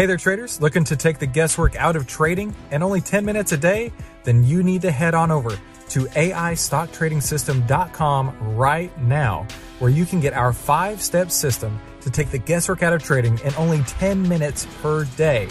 Hey 0.00 0.06
there, 0.06 0.16
traders. 0.16 0.62
Looking 0.62 0.84
to 0.84 0.96
take 0.96 1.18
the 1.18 1.26
guesswork 1.26 1.76
out 1.76 1.94
of 1.94 2.06
trading 2.06 2.56
and 2.70 2.82
only 2.82 3.02
10 3.02 3.22
minutes 3.22 3.52
a 3.52 3.58
day? 3.58 3.92
Then 4.24 4.42
you 4.42 4.62
need 4.62 4.80
to 4.80 4.90
head 4.90 5.14
on 5.14 5.30
over 5.30 5.50
to 5.50 6.06
AIStockTradingSystem.com 6.06 8.56
right 8.56 9.02
now, 9.02 9.46
where 9.78 9.90
you 9.90 10.06
can 10.06 10.20
get 10.20 10.32
our 10.32 10.54
five 10.54 11.02
step 11.02 11.30
system 11.30 11.78
to 12.00 12.08
take 12.08 12.30
the 12.30 12.38
guesswork 12.38 12.82
out 12.82 12.94
of 12.94 13.02
trading 13.02 13.38
in 13.40 13.54
only 13.56 13.82
10 13.82 14.26
minutes 14.26 14.66
per 14.80 15.04
day. 15.18 15.48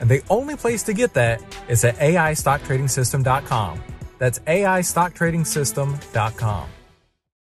And 0.00 0.10
the 0.10 0.20
only 0.28 0.56
place 0.56 0.82
to 0.82 0.92
get 0.92 1.14
that 1.14 1.40
is 1.68 1.84
at 1.84 1.94
AIStockTradingSystem.com. 1.98 3.80
That's 4.18 4.40
AIStockTradingSystem.com. 4.40 6.68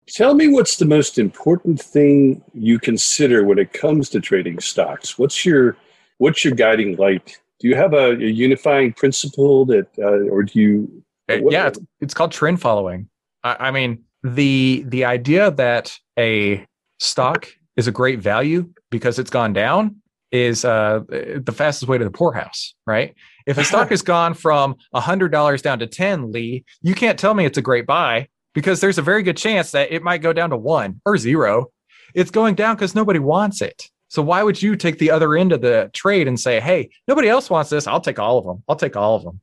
Tell 0.08 0.34
me 0.34 0.48
what's 0.48 0.76
the 0.76 0.84
most 0.84 1.16
important 1.16 1.80
thing 1.80 2.42
you 2.52 2.78
consider 2.78 3.42
when 3.42 3.58
it 3.58 3.72
comes 3.72 4.10
to 4.10 4.20
trading 4.20 4.60
stocks. 4.60 5.18
What's 5.18 5.46
your 5.46 5.78
what's 6.22 6.44
your 6.44 6.54
guiding 6.54 6.96
light? 6.96 7.36
Do 7.58 7.68
you 7.68 7.74
have 7.74 7.92
a, 7.92 8.12
a 8.12 8.30
unifying 8.30 8.92
principle 8.92 9.64
that, 9.66 9.88
uh, 9.98 10.30
or 10.32 10.44
do 10.44 10.60
you? 10.60 11.02
What, 11.26 11.52
yeah, 11.52 11.68
it's, 11.68 11.78
it's, 12.00 12.14
called 12.14 12.32
trend 12.32 12.60
following. 12.60 13.08
I, 13.42 13.68
I 13.68 13.70
mean, 13.70 14.04
the 14.22 14.84
the 14.86 15.04
idea 15.04 15.50
that 15.50 15.96
a 16.18 16.64
stock 17.00 17.48
is 17.76 17.86
a 17.86 17.92
great 17.92 18.20
value 18.20 18.70
because 18.90 19.18
it's 19.18 19.30
gone 19.30 19.52
down 19.52 19.96
is 20.30 20.64
uh, 20.64 21.00
the 21.08 21.52
fastest 21.54 21.88
way 21.88 21.98
to 21.98 22.04
the 22.04 22.10
poorhouse, 22.10 22.74
right? 22.86 23.14
If 23.46 23.58
a 23.58 23.64
stock 23.64 23.88
has 23.94 24.02
gone 24.02 24.34
from 24.34 24.76
$100 24.94 25.62
down 25.62 25.78
to 25.78 25.86
10, 25.86 26.32
Lee, 26.32 26.64
you 26.80 26.94
can't 26.94 27.18
tell 27.18 27.34
me 27.34 27.44
it's 27.44 27.58
a 27.58 27.62
great 27.62 27.86
buy 27.86 28.28
because 28.54 28.80
there's 28.80 28.96
a 28.96 29.02
very 29.02 29.22
good 29.22 29.36
chance 29.36 29.72
that 29.72 29.92
it 29.92 30.02
might 30.02 30.22
go 30.22 30.32
down 30.32 30.50
to 30.50 30.56
one 30.56 31.00
or 31.04 31.18
zero. 31.18 31.66
It's 32.14 32.30
going 32.30 32.54
down 32.54 32.76
because 32.76 32.94
nobody 32.94 33.18
wants 33.18 33.60
it. 33.60 33.90
So 34.12 34.20
why 34.20 34.42
would 34.42 34.60
you 34.60 34.76
take 34.76 34.98
the 34.98 35.10
other 35.10 35.34
end 35.36 35.52
of 35.52 35.62
the 35.62 35.90
trade 35.94 36.28
and 36.28 36.38
say, 36.38 36.60
hey, 36.60 36.90
nobody 37.08 37.30
else 37.30 37.48
wants 37.48 37.70
this. 37.70 37.86
I'll 37.86 37.98
take 37.98 38.18
all 38.18 38.36
of 38.36 38.44
them. 38.44 38.62
I'll 38.68 38.76
take 38.76 38.94
all 38.94 39.16
of 39.16 39.24
them. 39.24 39.40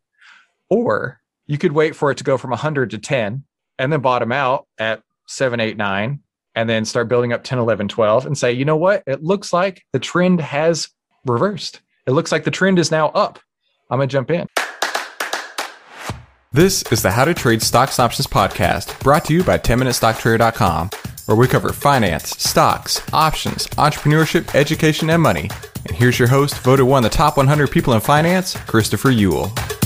Or 0.70 1.20
you 1.48 1.58
could 1.58 1.72
wait 1.72 1.95
for 1.95 2.11
it 2.11 2.20
to 2.20 2.23
go 2.23 2.38
from 2.38 2.52
100 2.52 2.92
to 2.92 3.00
10 3.00 3.44
and 3.80 3.92
then 3.92 4.00
bottom 4.00 4.31
out 4.31 4.67
at 4.78 5.02
7, 5.26 5.59
8, 5.59 5.76
9 5.76 6.20
and 6.53 6.70
then 6.70 6.86
start 6.86 7.08
building 7.08 7.34
up 7.34 7.44
10, 7.44 7.58
11, 7.58 7.88
12 7.88 8.28
and 8.28 8.38
say, 8.38 8.52
you 8.52 8.64
know 8.64 8.78
what? 8.78 9.02
It 9.08 9.23
looks 9.23 9.52
like 9.52 9.81
the 9.92 9.98
trend 9.98 10.39
has 10.39 10.88
reversed. 11.26 11.81
It 12.06 12.11
looks 12.11 12.31
like 12.31 12.44
the 12.44 12.52
trend 12.52 12.78
is 12.78 12.92
now 12.92 13.08
up. 13.09 13.39
I'm 13.89 13.98
going 13.98 14.08
to 14.08 14.14
jump 14.14 14.30
in. 14.30 14.45
This 16.52 16.83
is 16.92 17.02
the 17.02 17.09
How 17.09 17.26
to 17.26 17.33
Trade 17.33 17.64
Stocks 17.64 17.98
Options 17.98 18.28
podcast 18.28 19.00
brought 19.00 19.26
to 19.26 19.33
you 19.33 19.44
by 19.44 19.58
10MinuteStockTrader.com, 19.58 20.92
where 21.30 21.38
we 21.38 21.47
cover 21.47 21.72
finance, 21.72 22.31
stocks, 22.41 23.03
options, 23.13 23.67
entrepreneurship, 23.77 24.55
education, 24.55 25.11
and 25.11 25.22
money. 25.22 25.47
And 25.86 25.95
here's 25.95 26.17
your 26.17 26.27
host, 26.27 26.58
voted 26.61 26.88
one 26.88 27.05
of 27.05 27.11
the 27.11 27.16
top 27.16 27.38
100 27.38 27.69
people 27.69 27.94
in 27.94 28.02
finance, 28.02 28.55
Christopher 28.66 29.11
Uhl. 29.11 29.78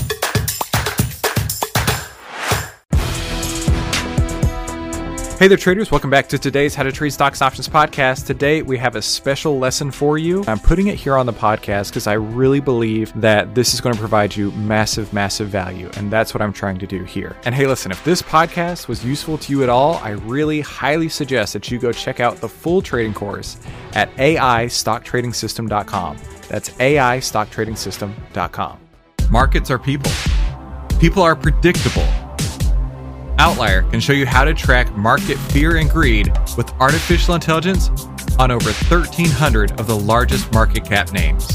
Hey 5.36 5.48
there, 5.48 5.58
traders. 5.58 5.90
Welcome 5.90 6.10
back 6.10 6.28
to 6.28 6.38
today's 6.38 6.76
How 6.76 6.84
to 6.84 6.92
Trade 6.92 7.10
Stocks 7.10 7.42
Options 7.42 7.68
podcast. 7.68 8.24
Today, 8.24 8.62
we 8.62 8.78
have 8.78 8.94
a 8.94 9.02
special 9.02 9.58
lesson 9.58 9.90
for 9.90 10.16
you. 10.16 10.44
I'm 10.46 10.60
putting 10.60 10.86
it 10.86 10.94
here 10.94 11.16
on 11.16 11.26
the 11.26 11.32
podcast 11.32 11.88
because 11.88 12.06
I 12.06 12.12
really 12.12 12.60
believe 12.60 13.12
that 13.20 13.52
this 13.52 13.74
is 13.74 13.80
going 13.80 13.94
to 13.94 13.98
provide 13.98 14.36
you 14.36 14.52
massive, 14.52 15.12
massive 15.12 15.48
value. 15.48 15.90
And 15.96 16.08
that's 16.08 16.34
what 16.34 16.40
I'm 16.40 16.52
trying 16.52 16.78
to 16.78 16.86
do 16.86 17.02
here. 17.02 17.34
And 17.44 17.52
hey, 17.52 17.66
listen, 17.66 17.90
if 17.90 18.04
this 18.04 18.22
podcast 18.22 18.86
was 18.86 19.04
useful 19.04 19.36
to 19.38 19.52
you 19.52 19.64
at 19.64 19.68
all, 19.68 19.96
I 19.96 20.10
really 20.10 20.60
highly 20.60 21.08
suggest 21.08 21.52
that 21.54 21.68
you 21.68 21.80
go 21.80 21.90
check 21.90 22.20
out 22.20 22.36
the 22.36 22.48
full 22.48 22.80
trading 22.80 23.12
course 23.12 23.56
at 23.94 24.14
AIStockTradingSystem.com. 24.14 26.16
That's 26.48 26.70
AIStockTradingSystem.com. 26.70 28.78
Markets 29.30 29.70
are 29.72 29.80
people, 29.80 30.12
people 31.00 31.24
are 31.24 31.34
predictable. 31.34 32.06
OVTLYR 33.38 33.90
can 33.90 34.00
show 34.00 34.12
you 34.12 34.26
how 34.26 34.44
to 34.44 34.52
track 34.54 34.94
market 34.96 35.38
fear 35.38 35.76
and 35.76 35.90
greed 35.90 36.32
with 36.56 36.72
artificial 36.80 37.34
intelligence 37.34 37.90
on 38.38 38.50
over 38.50 38.70
1,300 38.72 39.78
of 39.80 39.86
the 39.86 39.96
largest 39.96 40.52
market 40.52 40.84
cap 40.84 41.12
names. 41.12 41.46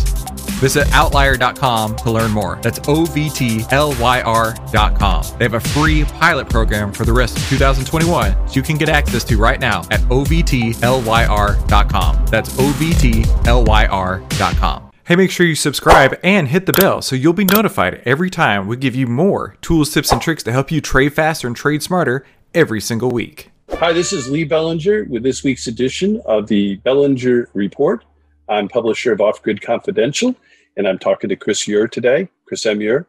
Visit 0.59 0.87
OVTLYR.com 0.87 1.95
to 1.97 2.09
learn 2.11 2.31
more. 2.31 2.57
That's 2.61 2.79
O 2.89 3.05
V 3.05 3.29
T 3.29 3.63
L 3.71 3.95
Y 3.99 4.21
R.com. 4.21 5.23
They 5.37 5.45
have 5.45 5.53
a 5.53 5.61
free 5.61 6.03
pilot 6.03 6.49
program 6.49 6.91
for 6.91 7.05
the 7.05 7.13
rest 7.13 7.37
of 7.37 7.47
2021 7.49 8.47
so 8.47 8.53
you 8.53 8.61
can 8.61 8.77
get 8.77 8.89
access 8.89 9.23
to 9.25 9.37
right 9.37 9.59
now 9.59 9.81
at 9.89 10.01
OVTLYR.com. 10.01 12.25
That's 12.25 12.49
OVTLYR.com. 12.49 14.88
Hey, 15.09 15.15
make 15.15 15.31
sure 15.31 15.47
you 15.47 15.55
subscribe 15.55 16.19
and 16.21 16.49
hit 16.49 16.67
the 16.67 16.71
bell 16.71 17.01
so 17.01 17.15
you'll 17.15 17.33
be 17.33 17.43
notified 17.43 17.99
every 18.05 18.29
time 18.29 18.67
we 18.67 18.77
give 18.77 18.93
you 18.93 19.07
more 19.07 19.57
tools, 19.59 19.91
tips, 19.91 20.11
and 20.11 20.21
tricks 20.21 20.43
to 20.43 20.51
help 20.51 20.71
you 20.71 20.81
trade 20.81 21.15
faster 21.15 21.47
and 21.47 21.55
trade 21.55 21.81
smarter 21.81 22.27
every 22.53 22.79
single 22.79 23.09
week. 23.09 23.49
Hi, 23.71 23.91
this 23.91 24.13
is 24.13 24.29
Lee 24.29 24.43
Bellinger 24.43 25.05
with 25.05 25.23
this 25.23 25.43
week's 25.43 25.65
edition 25.65 26.21
of 26.25 26.45
the 26.45 26.75
Bellinger 26.83 27.49
Report. 27.55 28.05
I'm 28.49 28.67
publisher 28.67 29.11
of 29.11 29.19
Off 29.19 29.41
Grid 29.41 29.63
Confidential, 29.63 30.35
and 30.77 30.87
I'm 30.87 30.99
talking 30.99 31.27
to 31.29 31.35
Chris 31.35 31.67
Uhr 31.67 31.87
today. 31.87 32.29
Chris 32.45 32.67
M. 32.67 32.79
Uhr. 32.79 33.07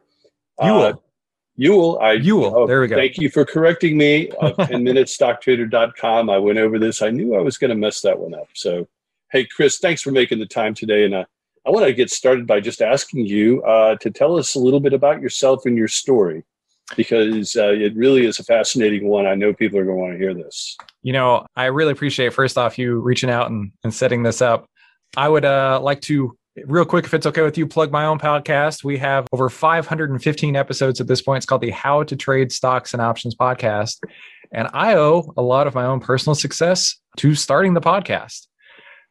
Uhl. 0.59 0.81
Uh, 0.81 0.93
Uhl. 1.59 2.01
I, 2.01 2.17
Uhl. 2.17 2.51
Oh, 2.51 2.65
there 2.65 2.81
we 2.81 2.87
go. 2.87 2.95
Thank 2.95 3.19
you 3.19 3.29
for 3.29 3.45
correcting 3.45 3.95
me. 3.95 4.29
Of 4.41 4.57
10minutestocktrader.com. 4.57 6.31
I 6.31 6.39
went 6.39 6.57
over 6.57 6.79
this. 6.79 7.03
I 7.03 7.11
knew 7.11 7.35
I 7.35 7.41
was 7.41 7.59
going 7.59 7.69
to 7.69 7.75
mess 7.75 8.01
that 8.01 8.17
one 8.17 8.33
up. 8.33 8.47
So, 8.55 8.87
hey, 9.31 9.45
Chris, 9.45 9.77
thanks 9.77 10.01
for 10.01 10.09
making 10.09 10.39
the 10.39 10.47
time 10.47 10.73
today. 10.73 11.05
And 11.05 11.13
uh, 11.13 11.25
I 11.65 11.69
want 11.69 11.85
to 11.85 11.93
get 11.93 12.09
started 12.09 12.47
by 12.47 12.59
just 12.59 12.81
asking 12.81 13.27
you 13.27 13.61
uh, 13.63 13.95
to 13.97 14.09
tell 14.09 14.37
us 14.37 14.55
a 14.55 14.59
little 14.59 14.79
bit 14.79 14.93
about 14.93 15.21
yourself 15.21 15.65
and 15.65 15.77
your 15.77 15.87
story, 15.87 16.43
because 16.95 17.55
uh, 17.55 17.71
it 17.71 17.95
really 17.95 18.25
is 18.25 18.39
a 18.39 18.43
fascinating 18.43 19.07
one. 19.07 19.27
I 19.27 19.35
know 19.35 19.53
people 19.53 19.79
are 19.79 19.85
going 19.85 19.97
to 19.97 20.01
want 20.01 20.13
to 20.13 20.17
hear 20.17 20.33
this. 20.33 20.75
You 21.03 21.13
know, 21.13 21.45
I 21.55 21.65
really 21.65 21.91
appreciate 21.91 22.33
first 22.33 22.57
off 22.57 22.79
you 22.79 22.99
reaching 22.99 23.29
out 23.29 23.51
and, 23.51 23.71
and 23.83 23.93
setting 23.93 24.23
this 24.23 24.41
up. 24.41 24.65
I 25.15 25.29
would 25.29 25.45
uh, 25.45 25.79
like 25.81 26.01
to 26.01 26.35
real 26.65 26.85
quick, 26.85 27.05
if 27.05 27.13
it's 27.13 27.25
okay 27.25 27.41
with 27.41 27.57
you, 27.57 27.67
plug 27.67 27.91
my 27.91 28.05
own 28.05 28.19
podcast. 28.19 28.83
We 28.83 28.97
have 28.97 29.27
over 29.31 29.49
515 29.49 30.55
episodes 30.55 30.99
at 30.99 31.07
this 31.07 31.21
point. 31.21 31.37
It's 31.37 31.45
called 31.45 31.61
the 31.61 31.71
How 31.71 32.03
to 32.03 32.15
Trade 32.15 32.51
Stocks 32.51 32.93
and 32.93 33.01
Options 33.01 33.35
podcast. 33.35 33.99
And 34.51 34.67
I 34.73 34.95
owe 34.95 35.31
a 35.37 35.41
lot 35.41 35.67
of 35.67 35.75
my 35.75 35.85
own 35.85 35.99
personal 35.99 36.35
success 36.35 36.99
to 37.17 37.35
starting 37.35 37.73
the 37.73 37.81
podcast. 37.81 38.47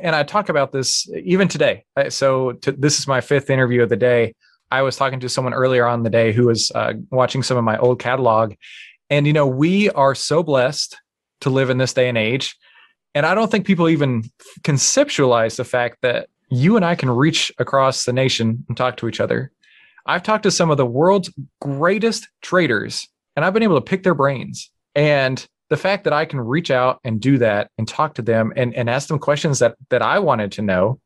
And 0.03 0.17
I 0.17 0.23
talk 0.23 0.49
about 0.49 0.73
this 0.73 1.09
even 1.25 1.49
today. 1.49 1.85
So 2.09 2.53
to, 2.53 2.73
this 2.73 2.99
is 2.99 3.07
my 3.07 3.21
fifth 3.21 3.51
interview 3.51 3.83
of 3.83 3.89
the 3.89 3.97
day. 3.97 4.35
I 4.71 4.83
was 4.83 4.97
talking 4.97 5.21
to 5.21 5.29
someone 5.29 5.55
earlier 5.55 5.87
on 5.87 6.03
the 6.03 6.11
day 6.11 6.33
who 6.33 6.47
was 6.47 6.71
uh, 6.75 6.95
watching 7.11 7.43
some 7.43 7.57
of 7.57 7.65
my 7.65 7.77
old 7.79 7.99
catalog. 7.99 8.55
And, 9.09 9.27
you 9.27 9.33
know, 9.33 9.47
we 9.47 9.91
are 9.91 10.15
so 10.15 10.43
blessed 10.43 10.97
to 11.41 11.51
live 11.51 11.71
in 11.71 11.79
this 11.79 11.93
day 11.93 12.09
and 12.09 12.17
age. 12.17 12.57
And 13.15 13.27
I 13.27 13.35
don't 13.35 13.51
think 13.51 13.67
people 13.67 13.89
even 13.89 14.23
conceptualize 14.63 15.57
the 15.57 15.65
fact 15.65 15.99
that 16.03 16.29
you 16.51 16.77
and 16.77 16.85
I 16.85 16.95
can 16.95 17.11
reach 17.11 17.51
across 17.59 18.05
the 18.05 18.13
nation 18.13 18.65
and 18.69 18.77
talk 18.77 18.97
to 18.99 19.09
each 19.09 19.21
other. 19.21 19.51
I've 20.07 20.23
talked 20.23 20.45
to 20.45 20.51
some 20.51 20.71
of 20.71 20.77
the 20.77 20.87
world's 20.87 21.33
greatest 21.61 22.29
traders, 22.41 23.09
and 23.35 23.45
I've 23.45 23.53
been 23.53 23.63
able 23.63 23.77
to 23.77 23.85
pick 23.85 24.03
their 24.03 24.15
brains. 24.15 24.71
And 24.95 25.45
the 25.71 25.77
fact 25.77 26.05
that 26.05 26.13
I 26.13 26.25
can 26.25 26.41
reach 26.41 26.71
out 26.71 27.01
and 27.05 27.21
do 27.21 27.39
that 27.39 27.71
and 27.79 27.89
talk 27.89 28.15
to 28.15 28.23
them 28.23 28.53
and, 28.57 28.75
and 28.75 28.91
ask 28.91 29.09
them 29.09 29.19
questions 29.19 29.61
that 29.61 29.77
that 29.89 30.03
I 30.03 30.19
wanted 30.19 30.53
to 30.53 30.63
know 30.63 31.01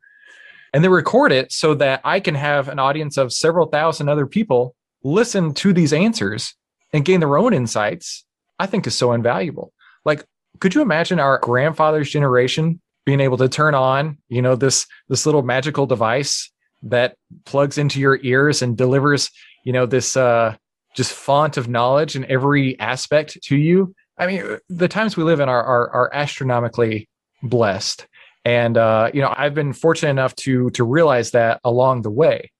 and 0.72 0.82
then 0.82 0.90
record 0.90 1.30
it 1.30 1.52
so 1.52 1.74
that 1.74 2.00
I 2.02 2.18
can 2.18 2.34
have 2.34 2.68
an 2.68 2.80
audience 2.80 3.16
of 3.16 3.32
several 3.32 3.68
thousand 3.68 4.08
other 4.08 4.26
people 4.26 4.74
listen 5.04 5.54
to 5.54 5.72
these 5.72 5.92
answers 5.92 6.54
and 6.92 7.04
gain 7.04 7.20
their 7.20 7.36
own 7.36 7.54
insights, 7.54 8.24
I 8.58 8.66
think 8.66 8.86
is 8.86 8.96
so 8.96 9.12
invaluable. 9.12 9.72
Like, 10.04 10.24
could 10.60 10.74
you 10.74 10.82
imagine 10.82 11.20
our 11.20 11.38
grandfather's 11.38 12.10
generation 12.10 12.80
being 13.04 13.20
able 13.20 13.36
to 13.36 13.48
turn 13.48 13.74
on, 13.74 14.18
you 14.28 14.40
know, 14.42 14.56
this 14.56 14.86
this 15.08 15.26
little 15.26 15.42
magical 15.42 15.86
device 15.86 16.50
that 16.82 17.16
plugs 17.44 17.78
into 17.78 18.00
your 18.00 18.18
ears 18.22 18.62
and 18.62 18.76
delivers, 18.76 19.30
you 19.64 19.72
know, 19.72 19.84
this 19.84 20.16
uh 20.16 20.56
just 20.96 21.12
font 21.12 21.56
of 21.56 21.68
knowledge 21.68 22.16
in 22.16 22.24
every 22.30 22.78
aspect 22.78 23.36
to 23.42 23.56
you 23.56 23.94
I 24.18 24.26
mean, 24.26 24.58
the 24.68 24.88
times 24.88 25.16
we 25.16 25.24
live 25.24 25.40
in 25.40 25.48
are 25.48 25.62
are, 25.62 25.90
are 25.90 26.14
astronomically 26.14 27.08
blessed, 27.42 28.06
and 28.44 28.76
uh, 28.76 29.10
you 29.12 29.20
know, 29.20 29.34
I've 29.36 29.54
been 29.54 29.72
fortunate 29.72 30.10
enough 30.10 30.34
to 30.36 30.70
to 30.70 30.84
realize 30.84 31.32
that 31.32 31.60
along 31.64 32.02
the 32.02 32.10
way. 32.10 32.50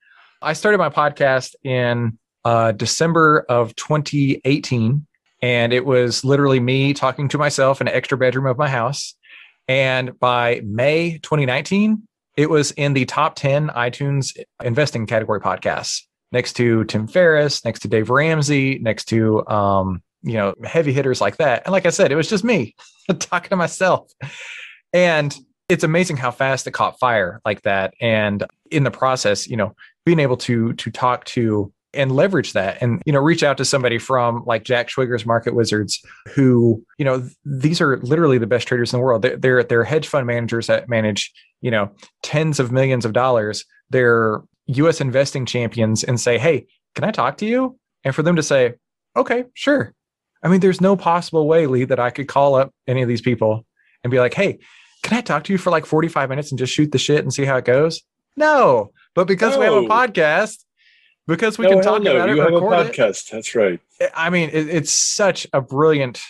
I 0.43 0.53
started 0.53 0.79
my 0.79 0.91
podcast 0.91 1.55
in 1.65 2.19
uh, 2.45 2.73
December 2.73 3.47
of 3.49 3.75
2018, 3.77 5.06
and 5.43 5.73
it 5.73 5.87
was 5.87 6.25
literally 6.25 6.61
me 6.61 6.93
talking 6.93 7.29
to 7.29 7.39
myself 7.39 7.81
in 7.81 7.89
an 7.89 7.95
extra 7.95 8.19
bedroom 8.19 8.47
of 8.47 8.59
my 8.59 8.69
house. 8.69 9.15
And 9.67 10.19
by 10.19 10.61
May 10.65 11.19
2019, 11.23 12.07
it 12.37 12.50
was 12.50 12.73
in 12.73 12.93
the 12.93 13.07
top 13.07 13.37
10 13.37 13.69
iTunes 13.69 14.37
investing 14.62 15.07
category 15.07 15.41
podcasts, 15.41 16.03
next 16.33 16.55
to 16.55 16.85
Tim 16.85 17.07
Ferriss, 17.07 17.65
next 17.65 17.81
to 17.81 17.89
Dave 17.89 18.11
Ramsey, 18.11 18.79
next 18.81 19.07
to 19.07 19.47
um, 19.47 20.03
you 20.25 20.35
know, 20.35 20.55
heavy 20.65 20.93
hitters 20.93 21.21
like 21.21 21.37
that. 21.37 21.62
And 21.65 21.73
like 21.73 21.87
I 21.87 21.91
said, 21.91 22.11
it 22.11 22.17
was 22.17 22.29
just 22.29 22.44
me 22.44 22.75
talking 23.19 23.50
to 23.50 23.56
myself. 23.56 24.11
And 24.93 25.37
it's 25.69 25.85
amazing 25.85 26.17
how 26.17 26.31
fast 26.31 26.67
it 26.67 26.73
caught 26.73 26.99
fire 26.99 27.41
like 27.44 27.62
that. 27.62 27.94
And 28.00 28.44
in 28.71 28.85
the 28.85 28.91
process, 28.91 29.47
you 29.47 29.56
know, 29.56 29.75
being 30.05 30.21
able 30.21 30.37
to 30.38 30.73
to 30.75 30.91
talk 30.91 31.25
to 31.25 31.73
and 31.94 32.12
leverage 32.12 32.53
that 32.53 32.76
and 32.81 33.00
you 33.06 33.12
know 33.12 33.21
reach 33.21 33.43
out 33.43 33.56
to 33.56 33.65
somebody 33.65 33.99
from 33.99 34.44
like 34.47 34.65
jack 34.65 34.88
Schwager's 34.88 35.25
market 35.25 35.55
wizards 35.55 36.05
who 36.35 36.85
you 36.99 37.05
know 37.05 37.26
these 37.44 37.81
are 37.81 37.99
literally 37.99 38.37
the 38.37 38.47
best 38.47 38.67
traders 38.67 38.93
in 38.93 38.99
the 38.99 39.05
world 39.05 39.23
they're, 39.23 39.37
they're 39.37 39.62
they're 39.62 39.85
hedge 39.85 40.09
fund 40.09 40.26
managers 40.26 40.67
that 40.67 40.88
manage 40.88 41.32
you 41.61 41.71
know 41.71 41.91
tens 42.23 42.59
of 42.59 42.73
millions 42.73 43.05
of 43.05 43.12
dollars 43.12 43.65
they're 43.91 44.43
us 44.67 45.00
investing 45.00 45.47
champions 45.47 46.03
and 46.03 46.21
say 46.21 46.37
hey 46.37 46.67
can 46.94 47.05
i 47.05 47.11
talk 47.11 47.37
to 47.38 47.47
you 47.47 47.79
and 48.03 48.15
for 48.15 48.23
them 48.23 48.37
to 48.37 48.43
say 48.43 48.75
okay 49.17 49.44
sure 49.55 49.94
i 50.44 50.49
mean 50.49 50.61
there's 50.61 50.81
no 50.81 50.96
possible 50.96 51.49
way 51.49 51.67
lee 51.67 51.85
that 51.85 51.99
i 51.99 52.11
could 52.11 52.29
call 52.29 52.55
up 52.55 52.73
any 52.87 53.02
of 53.02 53.08
these 53.08 53.23
people 53.23 53.67
and 54.05 54.11
be 54.11 54.20
like 54.20 54.35
hey 54.35 54.58
can 55.02 55.19
i 55.19 55.20
talk 55.20 55.44
to 55.44 55.52
you 55.52 55.58
for 55.58 55.70
like 55.70 55.87
45 55.87 56.29
minutes 56.29 56.52
and 56.52 56.58
just 56.58 56.73
shoot 56.73 56.93
the 56.93 56.99
shit 56.99 57.20
and 57.20 57.35
see 57.35 57.44
how 57.44 57.56
it 57.56 57.64
goes 57.64 58.02
no 58.37 58.93
but 59.14 59.26
because 59.26 59.55
no. 59.55 59.61
we 59.61 59.64
have 59.64 59.75
a 59.75 59.87
podcast 59.87 60.64
because 61.26 61.58
we 61.58 61.64
no, 61.64 61.73
can 61.73 61.82
talk 61.82 62.02
no. 62.02 62.17
about 62.17 62.29
you 62.29 62.35
it. 62.35 62.37
You 62.37 62.43
have 62.43 62.55
a 62.55 62.67
podcast. 62.67 63.29
It. 63.29 63.32
That's 63.32 63.55
right. 63.55 63.81
I 64.14 64.31
mean, 64.31 64.50
it, 64.52 64.69
it's 64.69 64.93
such 64.93 65.46
a 65.52 65.61
brilliant 65.61 66.20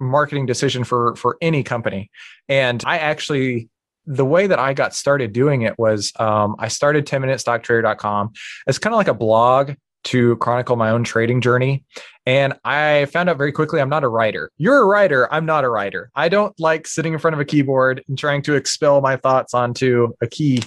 marketing 0.00 0.46
decision 0.46 0.84
for 0.84 1.16
for 1.16 1.36
any 1.40 1.62
company. 1.62 2.10
And 2.48 2.82
I 2.86 2.98
actually 2.98 3.68
the 4.06 4.24
way 4.24 4.46
that 4.46 4.58
I 4.58 4.72
got 4.72 4.94
started 4.94 5.32
doing 5.32 5.62
it 5.62 5.78
was 5.78 6.12
um, 6.18 6.56
I 6.58 6.68
started 6.68 7.06
10minutestocktrader.com. 7.06 8.32
It's 8.66 8.78
kind 8.78 8.94
of 8.94 8.96
like 8.96 9.08
a 9.08 9.14
blog 9.14 9.72
to 10.04 10.36
chronicle 10.36 10.76
my 10.76 10.90
own 10.90 11.04
trading 11.04 11.40
journey. 11.40 11.84
And 12.26 12.54
I 12.64 13.06
found 13.06 13.28
out 13.28 13.38
very 13.38 13.52
quickly 13.52 13.80
I'm 13.80 13.88
not 13.88 14.04
a 14.04 14.08
writer. 14.08 14.50
You're 14.58 14.82
a 14.82 14.86
writer. 14.86 15.32
I'm 15.32 15.46
not 15.46 15.64
a 15.64 15.68
writer. 15.68 16.10
I 16.14 16.28
don't 16.28 16.58
like 16.60 16.86
sitting 16.86 17.12
in 17.12 17.18
front 17.18 17.34
of 17.34 17.40
a 17.40 17.44
keyboard 17.44 18.04
and 18.08 18.18
trying 18.18 18.42
to 18.42 18.54
expel 18.54 19.00
my 19.00 19.16
thoughts 19.16 19.54
onto 19.54 20.12
a 20.20 20.26
key. 20.26 20.62